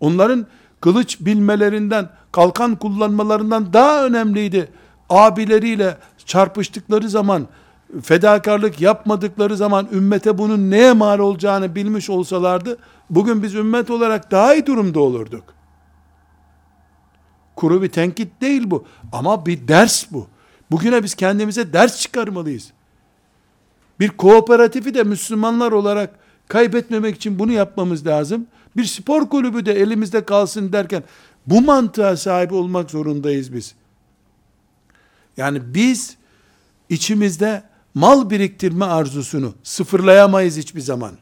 [0.00, 0.46] Onların
[0.80, 4.68] kılıç bilmelerinden, kalkan kullanmalarından daha önemliydi.
[5.08, 7.48] Abileriyle çarpıştıkları zaman,
[8.02, 12.78] fedakarlık yapmadıkları zaman ümmete bunun neye mal olacağını bilmiş olsalardı,
[13.10, 15.44] bugün biz ümmet olarak daha iyi durumda olurduk.
[17.56, 18.84] Kuru bir tenkit değil bu.
[19.12, 20.26] Ama bir ders bu.
[20.70, 22.72] Bugüne biz kendimize ders çıkarmalıyız.
[24.00, 28.46] Bir kooperatifi de Müslümanlar olarak kaybetmemek için bunu yapmamız lazım.
[28.76, 31.02] Bir spor kulübü de elimizde kalsın derken
[31.46, 33.74] bu mantığa sahip olmak zorundayız biz.
[35.36, 36.16] Yani biz
[36.88, 37.62] içimizde
[37.94, 41.12] mal biriktirme arzusunu sıfırlayamayız hiçbir zaman.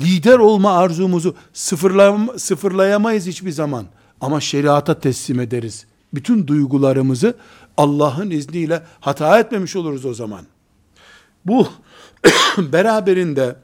[0.00, 3.86] Lider olma arzumuzu sıfırlay sıfırlayamayız hiçbir zaman.
[4.20, 5.86] Ama şeriata teslim ederiz.
[6.14, 7.36] Bütün duygularımızı
[7.76, 10.46] Allah'ın izniyle hata etmemiş oluruz o zaman.
[11.46, 11.68] Bu
[12.58, 13.56] beraberinde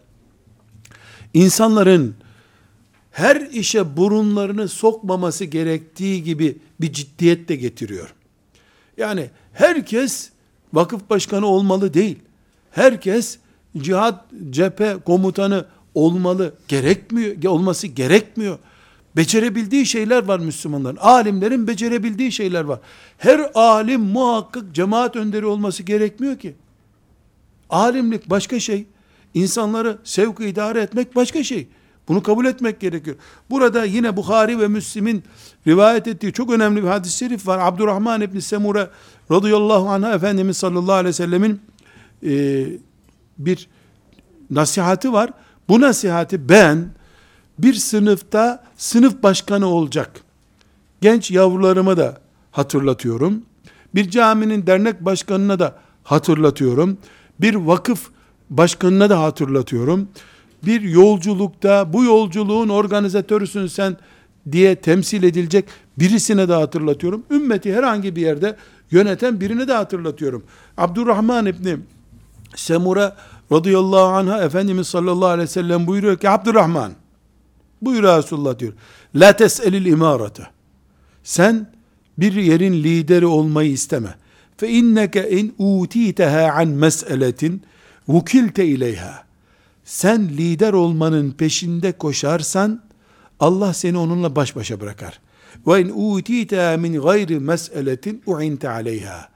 [1.35, 2.15] insanların
[3.11, 8.15] her işe burunlarını sokmaması gerektiği gibi bir ciddiyet de getiriyor.
[8.97, 10.31] Yani herkes
[10.73, 12.19] vakıf başkanı olmalı değil.
[12.71, 13.39] Herkes
[13.79, 18.59] cihat cephe komutanı olmalı gerekmiyor olması gerekmiyor.
[19.17, 20.97] Becerebildiği şeyler var Müslümanların.
[20.97, 22.81] Alimlerin becerebildiği şeyler var.
[23.19, 26.55] Her alim muhakkak cemaat önderi olması gerekmiyor ki.
[27.71, 28.87] Alimlik başka şey.
[29.35, 31.69] İnsanları sevk idare etmek başka şey.
[32.09, 33.17] Bunu kabul etmek gerekiyor.
[33.51, 35.25] Burada yine Bukhari ve Müslim'in
[35.67, 37.59] rivayet ettiği çok önemli bir hadis-i şerif var.
[37.59, 38.91] Abdurrahman İbni Semure
[39.31, 41.61] radıyallahu anh Efendimiz sallallahu aleyhi ve sellemin
[42.27, 42.67] e,
[43.39, 43.69] bir
[44.51, 45.31] nasihati var.
[45.69, 46.89] Bu nasihati ben
[47.59, 50.27] bir sınıfta sınıf başkanı olacak
[51.01, 53.43] genç yavrularıma da hatırlatıyorum.
[53.95, 56.99] Bir caminin dernek başkanına da hatırlatıyorum.
[57.41, 58.11] Bir vakıf
[58.51, 60.09] başkanına da hatırlatıyorum.
[60.63, 63.97] Bir yolculukta bu yolculuğun organizatörüsün sen
[64.53, 65.65] diye temsil edilecek
[65.99, 67.23] birisine de hatırlatıyorum.
[67.31, 68.57] Ümmeti herhangi bir yerde
[68.91, 70.45] yöneten birine de hatırlatıyorum.
[70.77, 71.77] Abdurrahman İbni
[72.57, 73.17] Semura
[73.53, 76.93] radıyallahu anh'a Efendimiz sallallahu aleyhi ve sellem buyuruyor ki Abdurrahman
[77.83, 78.73] buyur Resulullah diyor.
[79.15, 80.47] La tes'elil imarete.
[81.25, 81.71] Sen
[82.19, 84.15] bir yerin lideri olmayı isteme.
[84.57, 87.63] Fe inneke in utiteha an mes'eletin
[88.09, 89.26] vukilte ileyha.
[89.87, 92.83] Sen lider olmanın peşinde koşarsan
[93.41, 95.21] Allah seni onunla baş başa bırakar.
[95.67, 99.29] Ve in utiteha min gayri mes'eletin u'inte aleyha.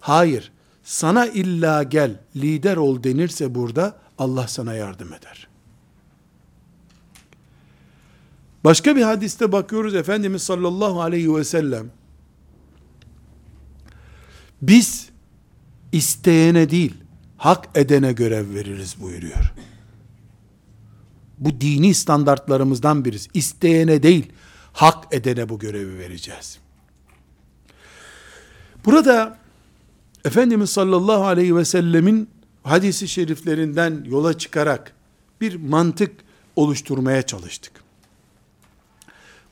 [0.00, 5.48] Hayır, sana illa gel, lider ol denirse burada Allah sana yardım eder.
[8.64, 11.90] Başka bir hadiste bakıyoruz Efendimiz sallallahu aleyhi ve sellem
[14.62, 15.08] biz
[15.92, 16.94] isteyene değil
[17.36, 19.52] hak edene görev veririz buyuruyor.
[21.38, 23.30] Bu dini standartlarımızdan birisi.
[23.34, 24.32] İsteyene değil
[24.72, 26.58] hak edene bu görevi vereceğiz.
[28.84, 29.38] Burada
[30.24, 32.30] Efendimiz sallallahu aleyhi ve sellemin
[32.62, 34.92] hadisi şeriflerinden yola çıkarak
[35.40, 36.12] bir mantık
[36.56, 37.72] oluşturmaya çalıştık.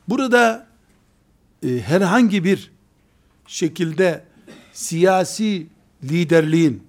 [0.07, 0.67] Burada
[1.63, 2.71] e, herhangi bir
[3.47, 4.23] şekilde
[4.73, 5.67] siyasi
[6.03, 6.83] liderliğin,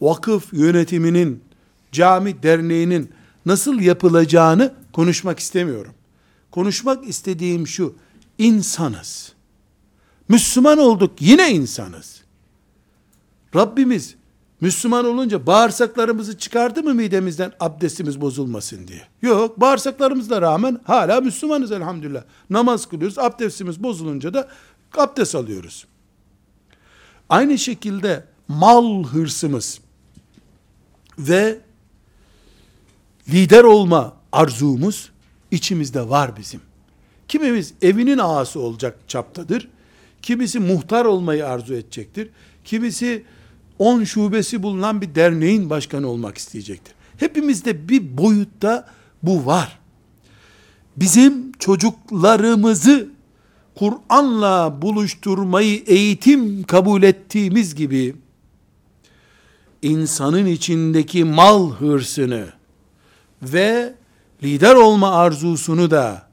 [0.00, 1.44] vakıf yönetiminin,
[1.92, 3.12] cami derneğinin
[3.46, 5.94] nasıl yapılacağını konuşmak istemiyorum.
[6.50, 7.94] Konuşmak istediğim şu,
[8.38, 9.32] insanız.
[10.28, 12.22] Müslüman olduk, yine insanız.
[13.54, 14.14] Rabbimiz
[14.60, 19.02] Müslüman olunca bağırsaklarımızı çıkardı mı midemizden abdestimiz bozulmasın diye.
[19.22, 22.22] Yok bağırsaklarımızla rağmen hala Müslümanız elhamdülillah.
[22.50, 24.48] Namaz kılıyoruz abdestimiz bozulunca da
[24.96, 25.86] abdest alıyoruz.
[27.28, 29.80] Aynı şekilde mal hırsımız
[31.18, 31.60] ve
[33.28, 35.10] lider olma arzumuz
[35.50, 36.60] içimizde var bizim.
[37.28, 39.68] Kimimiz evinin ağası olacak çaptadır.
[40.22, 42.28] Kimisi muhtar olmayı arzu edecektir.
[42.64, 43.24] Kimisi
[43.78, 46.94] 10 şubesi bulunan bir derneğin başkanı olmak isteyecektir.
[47.16, 48.88] Hepimizde bir boyutta
[49.22, 49.78] bu var.
[50.96, 53.08] Bizim çocuklarımızı
[53.74, 58.16] Kur'an'la buluşturmayı eğitim kabul ettiğimiz gibi
[59.82, 62.52] insanın içindeki mal hırsını
[63.52, 63.94] ve
[64.42, 66.28] lider olma arzusunu da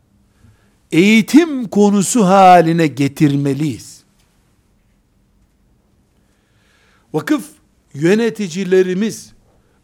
[0.92, 4.04] eğitim konusu haline getirmeliyiz.
[7.14, 7.46] Vakıf
[7.94, 9.34] yöneticilerimiz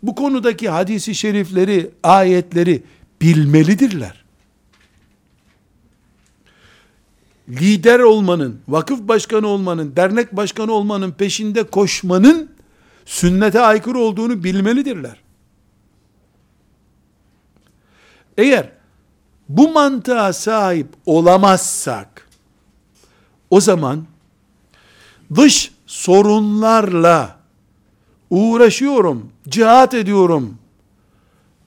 [0.03, 2.83] bu konudaki hadisi şerifleri, ayetleri
[3.21, 4.23] bilmelidirler.
[7.49, 12.51] Lider olmanın, vakıf başkanı olmanın, dernek başkanı olmanın peşinde koşmanın
[13.05, 15.26] sünnete aykırı olduğunu bilmelidirler.
[18.37, 18.69] Eğer
[19.49, 22.27] bu mantığa sahip olamazsak
[23.49, 24.05] o zaman
[25.35, 27.37] dış sorunlarla
[28.29, 30.57] uğraşıyorum, cihat ediyorum,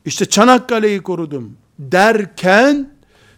[0.04, 2.90] işte Çanakkale'yi korudum derken,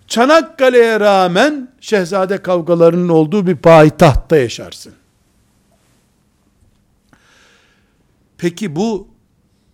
[0.07, 4.95] Çanakkale'ye rağmen şehzade kavgalarının olduğu bir payitahtta yaşarsın.
[8.39, 9.09] Peki bu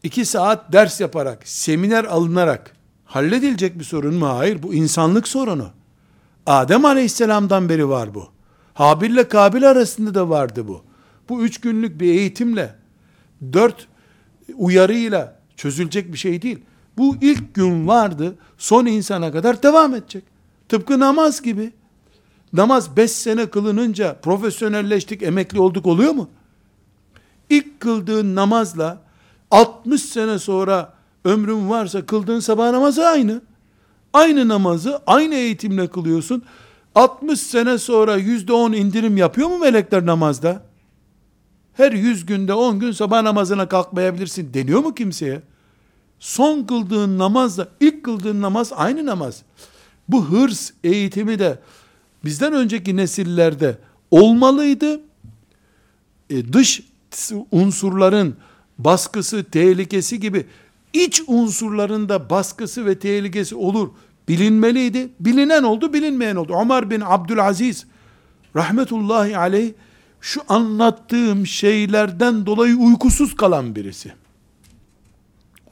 [0.03, 2.78] iki saat ders yaparak, seminer alınarak
[3.09, 4.27] halledilecek bir sorun mu?
[4.27, 5.71] Hayır, bu insanlık sorunu.
[6.47, 8.29] Adem aleyhisselamdan beri var bu.
[8.75, 10.83] Habil ile Kabil arasında da vardı bu
[11.29, 12.75] bu üç günlük bir eğitimle,
[13.53, 13.87] dört
[14.57, 16.59] uyarıyla çözülecek bir şey değil.
[16.99, 20.25] Bu ilk gün vardı, son insana kadar devam edecek.
[20.69, 21.73] Tıpkı namaz gibi.
[22.53, 26.29] Namaz beş sene kılınınca profesyonelleştik, emekli olduk oluyor mu?
[27.51, 29.03] İlk kıldığın namazla
[29.51, 30.93] 60 sene sonra
[31.25, 33.43] ömrün varsa kıldığın sabah namazı aynı.
[34.13, 36.43] Aynı namazı aynı eğitimle kılıyorsun.
[36.95, 40.69] 60 sene sonra yüzde on indirim yapıyor mu melekler namazda?
[41.79, 45.43] her yüz günde on gün sabah namazına kalkmayabilirsin deniyor mu kimseye?
[46.19, 49.43] Son kıldığın namazla ilk kıldığın namaz aynı namaz.
[50.09, 51.59] Bu hırs eğitimi de
[52.25, 53.79] bizden önceki nesillerde
[54.11, 55.01] olmalıydı.
[56.31, 56.83] E, dış
[57.53, 58.37] unsurların
[58.79, 60.47] baskısı, tehlikesi gibi
[60.93, 63.91] iç unsurların da baskısı ve tehlikesi olur
[64.29, 65.09] bilinmeliydi.
[65.21, 66.57] Bilinen oldu, bilinmeyen oldu.
[66.63, 67.87] Ömer bin Abdülaziz
[68.57, 69.73] rahmetullahi aleyh
[70.21, 74.13] şu anlattığım şeylerden dolayı uykusuz kalan birisi.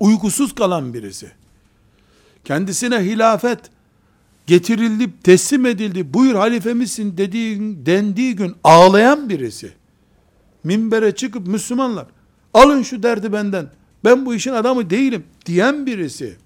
[0.01, 1.31] Uykusuz kalan birisi.
[2.45, 3.59] Kendisine hilafet
[4.47, 6.15] getirildi, teslim edildi.
[6.15, 9.73] Buyur halifemizsin dediği, dendiği gün ağlayan birisi.
[10.65, 12.07] Minbere çıkıp Müslümanlar
[12.55, 13.71] alın şu derdi benden.
[14.07, 16.37] Ben bu işin adamı değilim diyen birisi.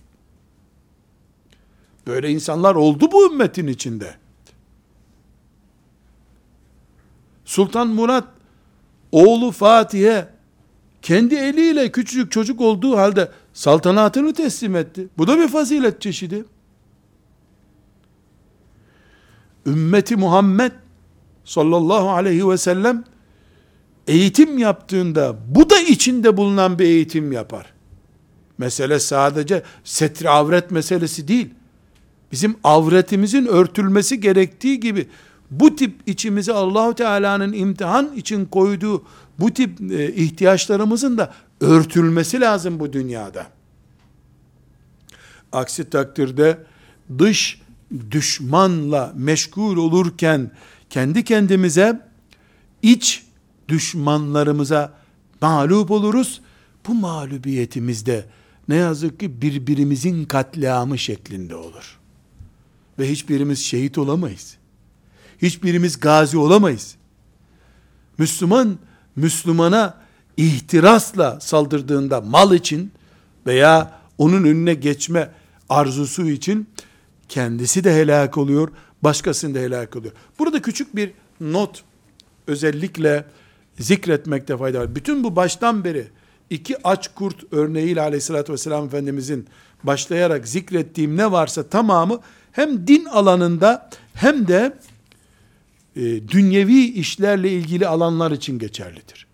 [2.06, 4.14] Böyle insanlar oldu bu ümmetin içinde.
[7.44, 8.24] Sultan Murat
[9.12, 10.28] oğlu Fatih'e
[11.02, 15.08] kendi eliyle küçücük çocuk olduğu halde saltanatını teslim etti.
[15.18, 16.44] Bu da bir fazilet çeşidi.
[19.66, 20.72] Ümmeti Muhammed
[21.44, 23.04] sallallahu aleyhi ve sellem
[24.10, 27.66] eğitim yaptığında bu da içinde bulunan bir eğitim yapar.
[28.58, 31.50] Mesele sadece setri avret meselesi değil.
[32.32, 35.08] Bizim avretimizin örtülmesi gerektiği gibi
[35.50, 39.04] bu tip içimize Allahu Teala'nın imtihan için koyduğu
[39.38, 43.46] bu tip e, ihtiyaçlarımızın da örtülmesi lazım bu dünyada.
[45.52, 46.58] Aksi takdirde
[47.18, 47.60] dış
[48.10, 50.50] düşmanla meşgul olurken
[50.90, 52.00] kendi kendimize
[52.82, 53.29] iç
[53.70, 54.92] düşmanlarımıza
[55.40, 56.40] mağlup oluruz.
[56.88, 58.26] Bu mağlubiyetimizde
[58.68, 61.98] ne yazık ki birbirimizin katliamı şeklinde olur.
[62.98, 64.56] Ve hiçbirimiz şehit olamayız.
[65.42, 66.96] Hiçbirimiz gazi olamayız.
[68.18, 68.78] Müslüman,
[69.16, 69.94] Müslümana
[70.36, 72.92] ihtirasla saldırdığında mal için
[73.46, 75.30] veya onun önüne geçme
[75.68, 76.68] arzusu için
[77.28, 78.68] kendisi de helak oluyor,
[79.02, 80.12] başkasını da helak oluyor.
[80.38, 81.84] Burada küçük bir not
[82.46, 83.24] özellikle
[83.78, 84.94] zikretmekte fayda var.
[84.94, 86.06] Bütün bu baştan beri
[86.50, 89.46] iki aç kurt örneğiyle aleyhissalatü vesselam Efendimizin
[89.84, 92.20] başlayarak zikrettiğim ne varsa tamamı
[92.52, 94.78] hem din alanında hem de
[95.96, 99.26] e, dünyevi işlerle ilgili alanlar için geçerlidir.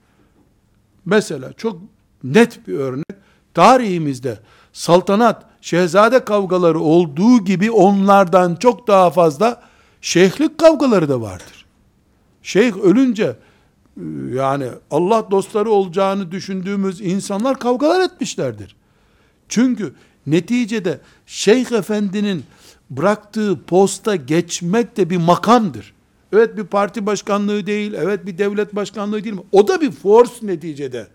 [1.05, 1.81] Mesela çok
[2.25, 3.07] net bir örnek
[3.55, 4.39] tarihimizde
[4.73, 9.63] saltanat, şehzade kavgaları olduğu gibi onlardan çok daha fazla
[10.01, 11.67] şeyhlik kavgaları da vardır.
[12.43, 13.37] Şeyh ölünce
[14.35, 18.77] yani Allah dostları olacağını düşündüğümüz insanlar kavgalar etmişlerdir.
[19.49, 19.95] Çünkü
[20.27, 22.45] neticede şeyh efendinin
[22.91, 25.95] bıraktığı posta geçmek de bir makamdır.
[26.33, 29.43] Evet bir parti başkanlığı değil, evet bir devlet başkanlığı değil mi?
[29.53, 31.09] O da bir force neticede.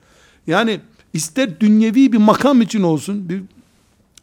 [0.48, 0.80] Yani
[1.14, 3.42] ister dünyevi bir makam için olsun, bir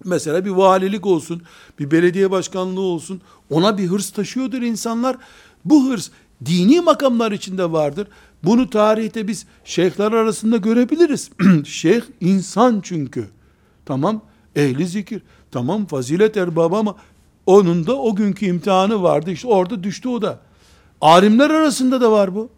[0.05, 1.43] mesela bir valilik olsun,
[1.79, 5.17] bir belediye başkanlığı olsun, ona bir hırs taşıyordur insanlar.
[5.65, 6.11] Bu hırs
[6.45, 8.09] dini makamlar içinde vardır.
[8.45, 11.31] Bunu tarihte biz şeyhler arasında görebiliriz.
[11.65, 13.29] Şeyh insan çünkü.
[13.87, 14.23] Tamam
[14.57, 16.97] ehli zikir, tamam fazilet erbabı ama
[17.47, 19.31] onun da o günkü imtihanı vardı.
[19.31, 20.41] İşte orada düştü o da.
[21.01, 22.51] Alimler arasında da var bu.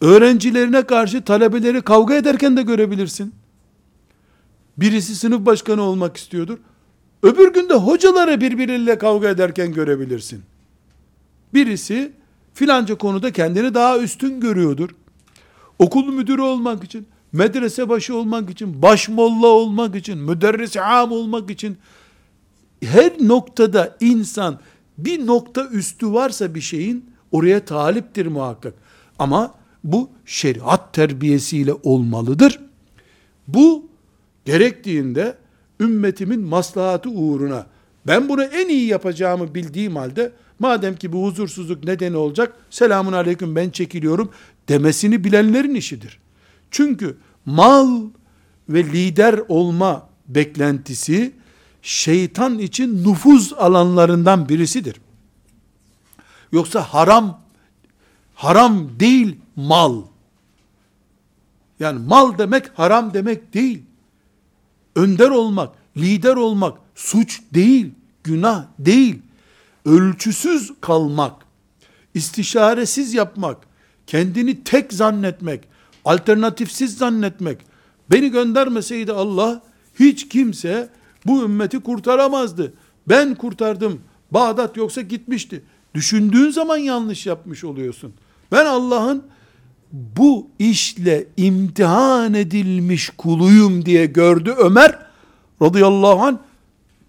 [0.00, 3.34] Öğrencilerine karşı talebeleri kavga ederken de görebilirsin.
[4.76, 6.58] Birisi sınıf başkanı olmak istiyordur.
[7.22, 10.42] Öbür günde hocaları birbiriyle kavga ederken görebilirsin.
[11.54, 12.12] Birisi
[12.56, 14.90] filanca konuda kendini daha üstün görüyordur.
[15.78, 21.78] Okul müdürü olmak için, medrese başı olmak için, başmolla olmak için, müderris am olmak için
[22.82, 24.58] her noktada insan
[24.98, 28.74] bir nokta üstü varsa bir şeyin oraya taliptir muhakkak.
[29.18, 32.60] Ama bu şeriat terbiyesiyle olmalıdır.
[33.48, 33.86] Bu
[34.44, 35.36] gerektiğinde
[35.80, 37.66] ümmetimin maslahatı uğruna
[38.06, 43.56] ben bunu en iyi yapacağımı bildiğim halde madem ki bu huzursuzluk nedeni olacak selamun aleyküm
[43.56, 44.30] ben çekiliyorum
[44.68, 46.18] demesini bilenlerin işidir.
[46.70, 47.16] Çünkü
[47.46, 48.00] mal
[48.68, 51.32] ve lider olma beklentisi
[51.82, 55.00] şeytan için nüfuz alanlarından birisidir.
[56.52, 57.40] Yoksa haram
[58.34, 60.02] haram değil mal.
[61.80, 63.82] Yani mal demek haram demek değil.
[64.94, 67.90] Önder olmak, lider olmak suç değil,
[68.24, 69.22] günah değil.
[69.86, 71.32] Ölçüsüz kalmak,
[72.14, 73.56] istişaresiz yapmak,
[74.06, 75.68] kendini tek zannetmek,
[76.04, 77.58] alternatifsiz zannetmek.
[78.10, 79.62] Beni göndermeseydi Allah
[80.00, 80.88] hiç kimse
[81.26, 82.74] bu ümmeti kurtaramazdı.
[83.08, 84.00] Ben kurtardım.
[84.30, 85.62] Bağdat yoksa gitmişti.
[85.94, 88.14] Düşündüğün zaman yanlış yapmış oluyorsun.
[88.52, 89.22] Ben Allah'ın
[89.92, 94.98] bu işle imtihan edilmiş kuluyum diye gördü Ömer
[95.62, 96.36] radıyallahu anh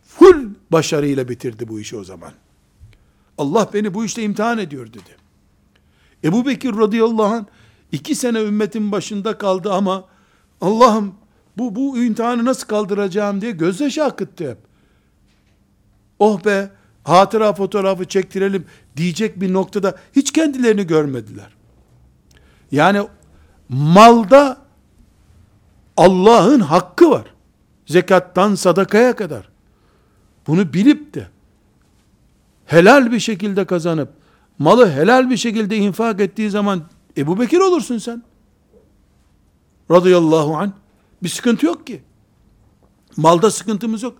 [0.04, 2.32] full başarıyla bitirdi bu işi o zaman.
[3.38, 5.18] Allah beni bu işte imtihan ediyor dedi.
[6.24, 7.46] Ebu Bekir radıyallahu anh
[7.92, 10.06] iki sene ümmetin başında kaldı ama
[10.62, 11.16] Allah'ım
[11.58, 14.58] bu, bu imtihanı nasıl kaldıracağım diye gözyaşı akıttı hep.
[16.20, 16.70] Oh be
[17.04, 18.66] hatıra fotoğrafı çektirelim
[18.98, 21.56] diyecek bir noktada hiç kendilerini görmediler.
[22.72, 23.08] Yani
[23.70, 24.58] malda
[25.98, 27.26] Allah'ın hakkı var.
[27.86, 29.50] Zekattan sadakaya kadar.
[30.48, 31.28] Bunu bilip de
[32.68, 34.09] helal bir şekilde kazanıp
[34.59, 36.84] malı helal bir şekilde infak ettiği zaman
[37.18, 38.24] Ebu Bekir olursun sen.
[39.91, 40.72] Radıyallahu anh.
[41.24, 42.01] Bir sıkıntı yok ki.
[43.18, 44.18] Malda sıkıntımız yok.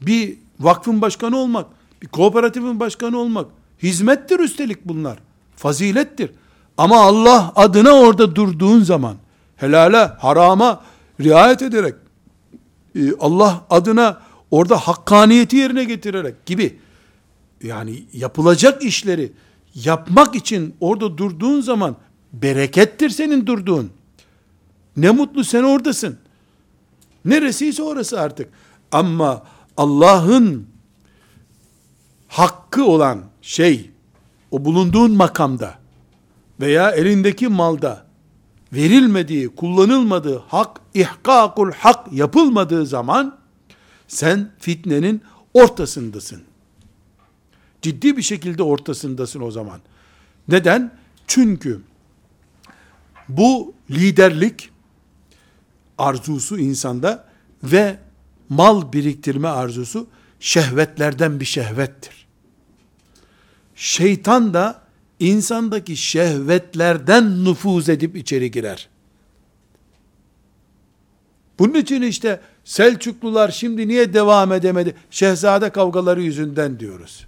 [0.00, 1.66] Bir vakfın başkanı olmak,
[2.02, 3.46] bir kooperatifin başkanı olmak,
[3.82, 5.18] hizmettir üstelik bunlar.
[5.56, 6.30] Fazilettir.
[6.78, 9.16] Ama Allah adına orada durduğun zaman,
[9.56, 10.82] helale, harama
[11.20, 11.94] riayet ederek,
[12.96, 16.78] e, Allah adına orada hakkaniyeti yerine getirerek gibi,
[17.62, 19.32] yani yapılacak işleri
[19.74, 21.96] yapmak için orada durduğun zaman,
[22.32, 23.90] berekettir senin durduğun.
[24.96, 26.18] Ne mutlu sen oradasın.
[27.24, 28.48] Neresiyse orası artık.
[28.92, 29.42] Ama
[29.76, 30.66] Allah'ın
[32.28, 33.90] hakkı olan şey,
[34.50, 35.74] o bulunduğun makamda
[36.60, 38.06] veya elindeki malda
[38.72, 43.38] verilmediği, kullanılmadığı hak, ihkakul hak yapılmadığı zaman
[44.08, 45.22] sen fitnenin
[45.54, 46.49] ortasındasın.
[47.82, 49.80] Ciddi bir şekilde ortasındasın o zaman.
[50.48, 50.92] Neden?
[51.26, 51.80] Çünkü
[53.28, 54.70] bu liderlik
[55.98, 57.28] arzusu insanda
[57.62, 57.98] ve
[58.48, 60.06] mal biriktirme arzusu
[60.40, 62.26] şehvetlerden bir şehvettir.
[63.74, 64.82] Şeytan da
[65.18, 68.88] insandaki şehvetlerden nüfuz edip içeri girer.
[71.58, 74.94] Bunun için işte Selçuklular şimdi niye devam edemedi?
[75.10, 77.26] Şehzade kavgaları yüzünden diyoruz.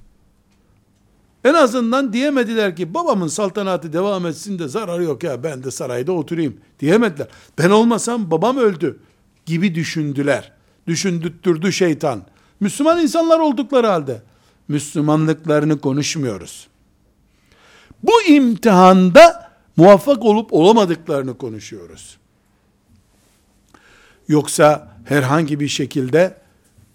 [1.45, 6.13] En azından diyemediler ki babamın saltanatı devam etsin de zararı yok ya ben de sarayda
[6.13, 7.29] oturayım diyemediler.
[7.59, 8.99] Ben olmasam babam öldü
[9.47, 10.53] gibi düşündüler.
[10.87, 12.23] Düşündürttürdü şeytan.
[12.61, 14.23] Müslüman insanlar oldukları halde
[14.69, 16.69] Müslümanlıklarını konuşmuyoruz.
[18.03, 22.19] Bu imtihanda muvaffak olup olamadıklarını konuşuyoruz.
[24.29, 26.39] Yoksa herhangi bir şekilde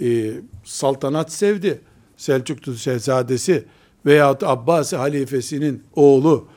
[0.01, 0.31] e,
[0.63, 1.81] saltanat sevdi.
[2.17, 3.65] Selçuklu Şehzadesi
[4.08, 6.47] veyahut Abbasi halifesinin oğlu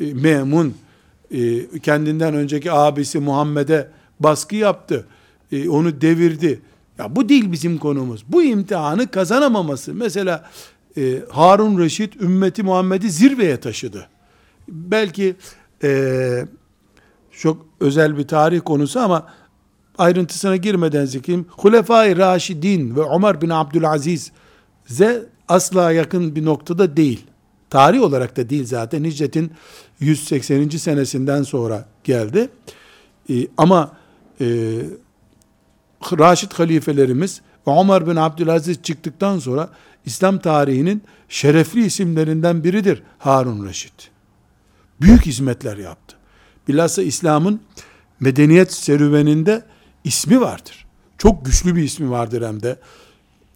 [0.00, 0.74] e, Memun
[1.30, 3.88] e, kendinden önceki abisi Muhammed'e
[4.20, 5.06] baskı yaptı.
[5.52, 6.60] E, onu devirdi.
[6.98, 8.24] Ya bu değil bizim konumuz.
[8.28, 9.94] Bu imtihanı kazanamaması.
[9.94, 10.50] Mesela
[10.96, 14.08] e, Harun Reşit ümmeti Muhammed'i zirveye taşıdı.
[14.68, 15.36] Belki
[17.32, 19.26] çok özel bir tarih konusu ama
[19.98, 21.46] ayrıntısına girmeden zikreyim.
[21.50, 24.32] Hulefai Raşidin ve Ömer bin Abdülaziz
[24.86, 27.26] ze asla yakın bir noktada değil.
[27.70, 29.04] Tarih olarak da değil zaten.
[29.04, 29.52] Hicretin
[30.00, 30.68] 180.
[30.68, 32.48] senesinden sonra geldi.
[33.30, 33.92] Ee, ama
[34.40, 34.46] e,
[36.18, 39.70] Raşid halifelerimiz ve Ömer bin Abdülaziz çıktıktan sonra
[40.06, 44.10] İslam tarihinin şerefli isimlerinden biridir Harun Reşit.
[45.00, 46.16] Büyük hizmetler yaptı.
[46.68, 47.60] Bilhassa İslam'ın
[48.20, 49.62] medeniyet serüveninde
[50.04, 50.86] ismi vardır.
[51.18, 52.78] Çok güçlü bir ismi vardır hem de.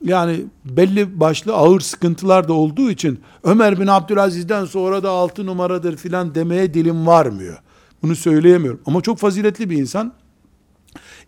[0.05, 5.97] Yani belli başlı ağır sıkıntılar da olduğu için Ömer bin Abdülaziz'den sonra da altı numaradır
[5.97, 7.59] filan demeye dilim varmıyor.
[8.03, 8.81] Bunu söyleyemiyorum.
[8.87, 10.13] Ama çok faziletli bir insan.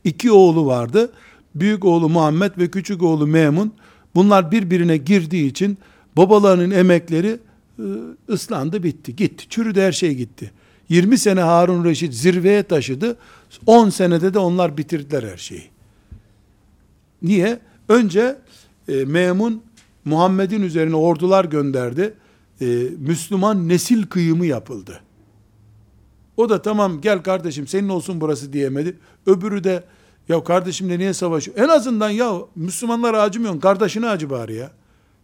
[0.05, 1.13] İki oğlu vardı.
[1.55, 3.73] Büyük oğlu Muhammed ve küçük oğlu Memun.
[4.15, 5.79] Bunlar birbirine girdiği için
[6.17, 7.39] babalarının emekleri
[7.79, 9.17] ıı, ıslandı bitti.
[9.17, 9.49] Gitti.
[9.49, 10.51] Çürüdü her şey gitti.
[10.89, 13.17] 20 sene Harun Reşit zirveye taşıdı.
[13.67, 15.65] 10 senede de onlar bitirdiler her şeyi.
[17.23, 17.59] Niye?
[17.89, 18.37] Önce
[18.89, 19.63] e, Memun
[20.05, 22.15] Muhammed'in üzerine ordular gönderdi.
[22.61, 22.67] E,
[22.99, 25.01] Müslüman nesil kıyımı yapıldı.
[26.37, 28.97] O da tamam gel kardeşim senin olsun burası diyemedi.
[29.27, 29.85] Öbürü de
[30.29, 31.57] ya kardeşimle niye savaşıyor?
[31.57, 33.61] En azından ya Müslümanlara acımıyorsun.
[33.61, 34.71] Kardeşine acı bari ya.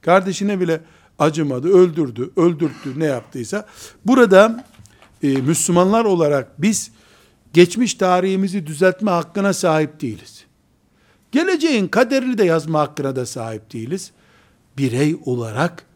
[0.00, 0.80] Kardeşine bile
[1.18, 1.68] acımadı.
[1.68, 3.66] Öldürdü, öldürttü ne yaptıysa.
[4.04, 4.64] Burada
[5.22, 6.90] e, Müslümanlar olarak biz
[7.52, 10.44] geçmiş tarihimizi düzeltme hakkına sahip değiliz.
[11.32, 14.10] Geleceğin kaderini de yazma hakkına da sahip değiliz.
[14.78, 15.86] Birey olarak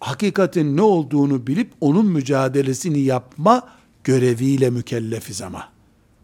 [0.00, 3.68] hakikatin ne olduğunu bilip onun mücadelesini yapma
[4.04, 5.68] göreviyle mükellefiz ama.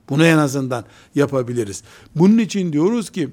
[0.08, 0.84] Bunu en azından
[1.14, 1.82] yapabiliriz.
[2.14, 3.28] Bunun için diyoruz ki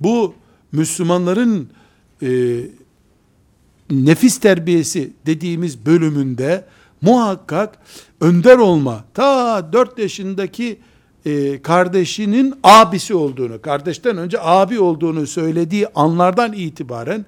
[0.00, 0.34] bu
[0.72, 1.70] Müslümanların
[2.22, 2.60] e,
[3.90, 6.64] nefis terbiyesi dediğimiz bölümünde
[7.00, 7.78] muhakkak
[8.20, 10.78] önder olma, ta 4 yaşındaki
[11.26, 17.26] e, kardeşinin abisi olduğunu, kardeşten önce abi olduğunu söylediği anlardan itibaren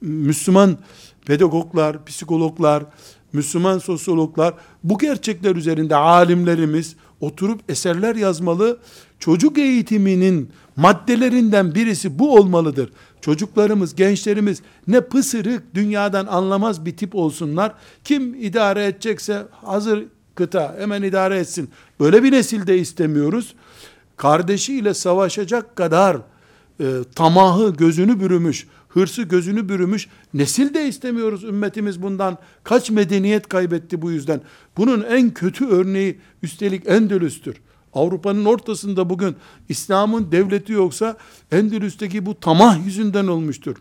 [0.00, 0.78] Müslüman
[1.26, 2.84] pedagoglar, psikologlar,
[3.32, 4.54] Müslüman sosyologlar
[4.84, 8.78] bu gerçekler üzerinde alimlerimiz oturup eserler yazmalı.
[9.18, 12.92] Çocuk eğitiminin maddelerinden birisi bu olmalıdır.
[13.20, 17.74] Çocuklarımız, gençlerimiz ne pısırık, dünyadan anlamaz bir tip olsunlar.
[18.04, 20.04] Kim idare edecekse hazır
[20.38, 21.70] kıta hemen idare etsin.
[22.00, 23.54] Böyle bir nesilde istemiyoruz.
[24.16, 26.16] Kardeşiyle savaşacak kadar
[26.80, 31.44] e, tamahı gözünü bürümüş, hırsı gözünü bürümüş nesil de istemiyoruz.
[31.44, 34.40] Ümmetimiz bundan kaç medeniyet kaybetti bu yüzden.
[34.76, 37.56] Bunun en kötü örneği üstelik Endülüs'tür.
[37.92, 39.36] Avrupa'nın ortasında bugün
[39.68, 41.16] İslam'ın devleti yoksa
[41.52, 43.76] Endülüs'teki bu tamah yüzünden olmuştur.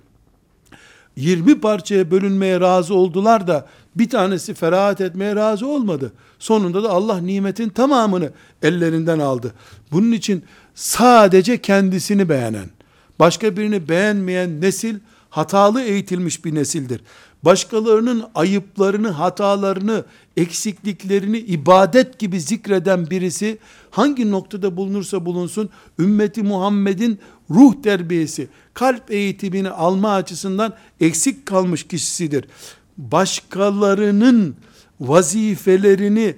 [1.17, 6.11] 20 parçaya bölünmeye razı oldular da bir tanesi ferahat etmeye razı olmadı.
[6.39, 9.53] Sonunda da Allah nimetin tamamını ellerinden aldı.
[9.91, 10.43] Bunun için
[10.75, 12.69] sadece kendisini beğenen,
[13.19, 14.95] başka birini beğenmeyen nesil
[15.29, 17.01] hatalı eğitilmiş bir nesildir.
[17.43, 20.05] Başkalarının ayıplarını, hatalarını,
[20.37, 23.57] eksikliklerini ibadet gibi zikreden birisi
[23.91, 27.19] hangi noktada bulunursa bulunsun ümmeti Muhammed'in
[27.51, 32.45] ruh terbiyesi, kalp eğitimini alma açısından eksik kalmış kişisidir.
[32.97, 34.55] Başkalarının
[34.99, 36.35] vazifelerini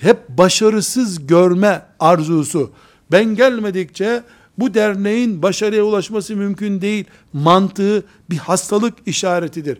[0.00, 2.72] hep başarısız görme arzusu.
[3.12, 4.22] Ben gelmedikçe
[4.58, 7.04] bu derneğin başarıya ulaşması mümkün değil.
[7.32, 9.78] Mantığı bir hastalık işaretidir.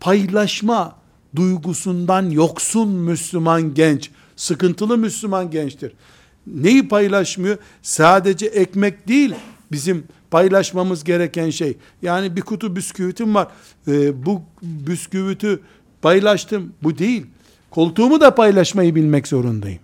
[0.00, 0.96] Paylaşma
[1.36, 5.92] duygusundan yoksun Müslüman genç, sıkıntılı Müslüman gençtir.
[6.46, 7.58] Neyi paylaşmıyor?
[7.82, 9.34] Sadece ekmek değil
[9.72, 11.76] bizim paylaşmamız gereken şey.
[12.02, 13.48] Yani bir kutu bisküvitim var.
[13.88, 15.58] Ee, bu bisküviti
[16.02, 16.72] paylaştım.
[16.82, 17.26] Bu değil.
[17.70, 19.80] Koltuğumu da paylaşmayı bilmek zorundayım.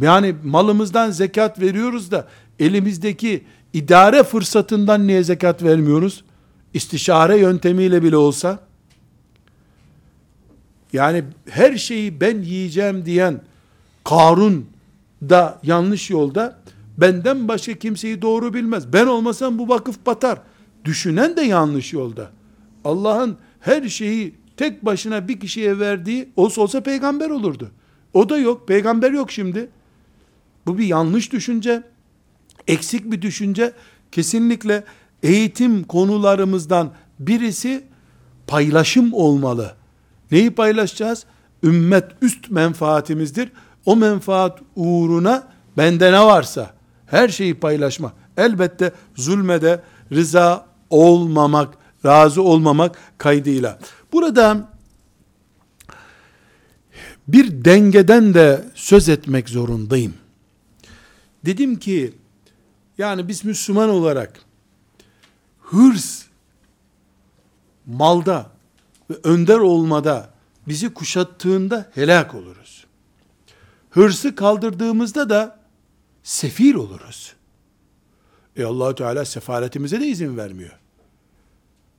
[0.00, 2.28] Yani malımızdan zekat veriyoruz da
[2.58, 6.24] elimizdeki idare fırsatından niye zekat vermiyoruz?
[6.74, 8.58] İstişare yöntemiyle bile olsa
[10.92, 13.40] yani her şeyi ben yiyeceğim diyen
[14.04, 14.66] Karun
[15.22, 16.58] da yanlış yolda
[16.98, 18.92] benden başka kimseyi doğru bilmez.
[18.92, 20.38] Ben olmasam bu vakıf batar.
[20.84, 22.30] Düşünen de yanlış yolda.
[22.84, 27.70] Allah'ın her şeyi tek başına bir kişiye verdiği olsa olsa peygamber olurdu.
[28.14, 28.68] O da yok.
[28.68, 29.68] Peygamber yok şimdi.
[30.66, 31.82] Bu bir yanlış düşünce.
[32.66, 33.72] Eksik bir düşünce.
[34.12, 34.84] Kesinlikle
[35.22, 37.84] eğitim konularımızdan birisi
[38.46, 39.74] paylaşım olmalı.
[40.30, 41.24] Neyi paylaşacağız?
[41.62, 43.52] Ümmet üst menfaatimizdir.
[43.86, 46.79] O menfaat uğruna bende ne varsa
[47.10, 48.12] her şeyi paylaşma.
[48.36, 49.82] Elbette zulmede
[50.12, 53.78] rıza olmamak, razı olmamak kaydıyla.
[54.12, 54.68] Burada
[57.28, 60.14] bir dengeden de söz etmek zorundayım.
[61.44, 62.14] Dedim ki
[62.98, 64.40] yani biz Müslüman olarak
[65.60, 66.22] hırs
[67.86, 68.50] malda
[69.10, 70.30] ve önder olmada
[70.68, 72.84] bizi kuşattığında helak oluruz.
[73.90, 75.59] Hırsı kaldırdığımızda da
[76.22, 77.34] sefil oluruz.
[78.56, 80.78] E allah Teala sefaretimize de izin vermiyor.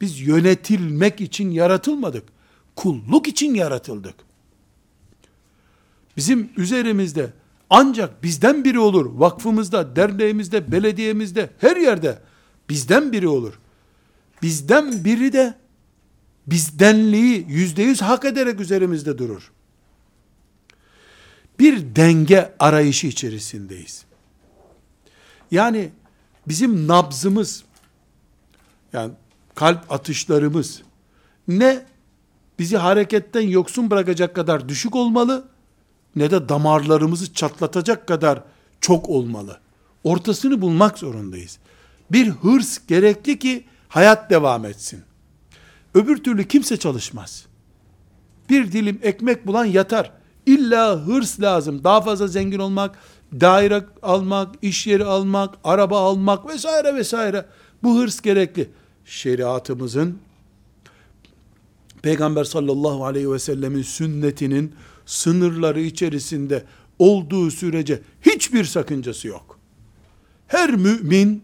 [0.01, 2.23] Biz yönetilmek için yaratılmadık.
[2.75, 4.15] Kulluk için yaratıldık.
[6.17, 7.33] Bizim üzerimizde
[7.69, 9.19] ancak bizden biri olur.
[9.19, 12.21] Vakfımızda, derneğimizde, belediyemizde, her yerde
[12.69, 13.59] bizden biri olur.
[14.41, 15.53] Bizden biri de
[16.47, 19.51] bizdenliği yüzde yüz hak ederek üzerimizde durur.
[21.59, 24.05] Bir denge arayışı içerisindeyiz.
[25.51, 25.89] Yani
[26.47, 27.63] bizim nabzımız,
[28.93, 29.11] yani
[29.55, 30.81] kalp atışlarımız
[31.47, 31.85] ne
[32.59, 35.45] bizi hareketten yoksun bırakacak kadar düşük olmalı,
[36.15, 38.43] ne de damarlarımızı çatlatacak kadar
[38.81, 39.59] çok olmalı.
[40.03, 41.59] Ortasını bulmak zorundayız.
[42.11, 45.03] Bir hırs gerekli ki hayat devam etsin.
[45.93, 47.45] Öbür türlü kimse çalışmaz.
[48.49, 50.11] Bir dilim ekmek bulan yatar.
[50.45, 51.83] İlla hırs lazım.
[51.83, 52.97] Daha fazla zengin olmak,
[53.39, 57.45] daire almak, iş yeri almak, araba almak vesaire vesaire.
[57.83, 58.69] Bu hırs gerekli.
[59.05, 60.17] Şeriatımızın
[62.01, 64.75] Peygamber sallallahu aleyhi ve sellemin sünnetinin
[65.05, 66.63] sınırları içerisinde
[66.99, 69.59] olduğu sürece hiçbir sakıncası yok.
[70.47, 71.43] Her mümin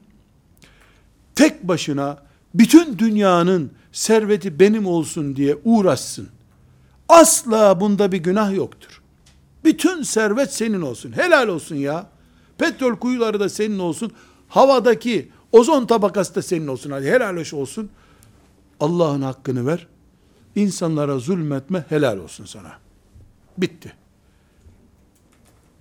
[1.36, 2.24] tek başına
[2.54, 6.30] bütün dünyanın serveti benim olsun diye uğraşsın.
[7.10, 8.97] Asla bunda bir günah yoktur.
[9.68, 11.12] Bütün servet senin olsun.
[11.12, 12.10] Helal olsun ya.
[12.58, 14.12] Petrol kuyuları da senin olsun.
[14.48, 16.92] Havadaki ozon tabakası da senin olsun.
[16.92, 17.90] Hadi helal olsun.
[18.80, 19.88] Allah'ın hakkını ver.
[20.56, 22.72] İnsanlara zulmetme helal olsun sana.
[23.58, 23.94] Bitti.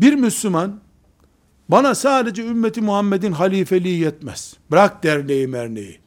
[0.01, 0.81] Bir Müslüman
[1.69, 4.57] bana sadece ümmeti Muhammed'in halifeliği yetmez.
[4.71, 5.99] Bırak derneği merneği.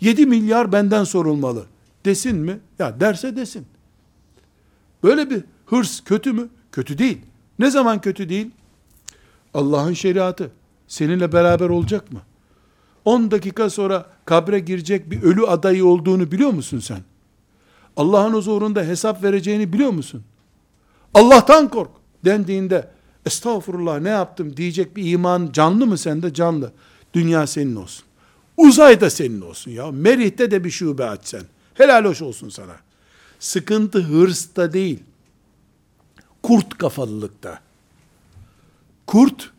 [0.00, 1.66] 7 milyar benden sorulmalı.
[2.04, 2.60] Desin mi?
[2.78, 3.66] Ya derse desin.
[5.02, 6.48] Böyle bir hırs kötü mü?
[6.74, 7.18] Kötü değil.
[7.58, 8.50] Ne zaman kötü değil?
[9.54, 10.50] Allah'ın şeriatı
[10.88, 12.20] seninle beraber olacak mı?
[13.04, 17.00] 10 dakika sonra kabre girecek bir ölü adayı olduğunu biliyor musun sen?
[17.96, 20.22] Allah'ın huzurunda hesap vereceğini biliyor musun?
[21.14, 21.90] Allah'tan kork
[22.24, 22.90] dendiğinde
[23.26, 26.34] estağfurullah ne yaptım diyecek bir iman canlı mı sende?
[26.34, 26.72] Canlı.
[27.14, 28.04] Dünya senin olsun.
[28.56, 29.90] Uzay da senin olsun ya.
[29.90, 31.42] Merih'te de bir şube aç sen.
[31.74, 32.76] Helal hoş olsun sana.
[33.38, 35.02] Sıkıntı hırsta değil.
[36.44, 37.60] Kurt kafalılıkta.
[39.06, 39.50] Kurt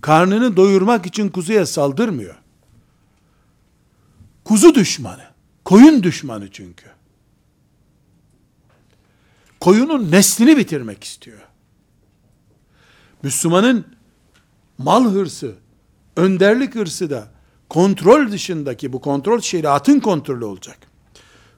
[0.00, 2.34] karnını doyurmak için kuzuya saldırmıyor.
[4.44, 5.22] Kuzu düşmanı.
[5.64, 6.86] Koyun düşmanı çünkü.
[9.60, 11.40] Koyunun neslini bitirmek istiyor.
[13.22, 13.86] Müslümanın
[14.78, 15.54] mal hırsı,
[16.16, 17.28] önderlik hırsı da
[17.68, 20.78] kontrol dışındaki bu kontrol şeriatın kontrolü olacak.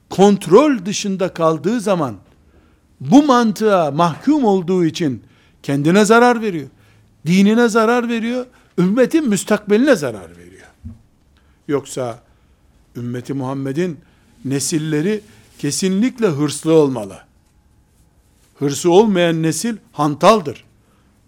[0.09, 2.24] Kontrol dışında kaldığı zaman
[2.99, 5.23] bu mantığa mahkum olduğu için
[5.63, 6.67] kendine zarar veriyor.
[7.25, 8.45] Dinine zarar veriyor.
[8.77, 10.67] Ümmetin müstakbeline zarar veriyor.
[11.67, 12.19] Yoksa
[12.95, 13.99] ümmeti Muhammed'in
[14.45, 15.21] nesilleri
[15.59, 17.19] kesinlikle hırslı olmalı.
[18.59, 20.65] Hırsı olmayan nesil hantaldır.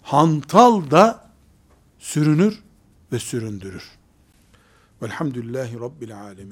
[0.03, 1.27] Hantal da
[1.99, 2.59] sürünür
[3.11, 3.83] ve süründürür.
[5.01, 6.45] Velhamdülillahi Rabbil alemin.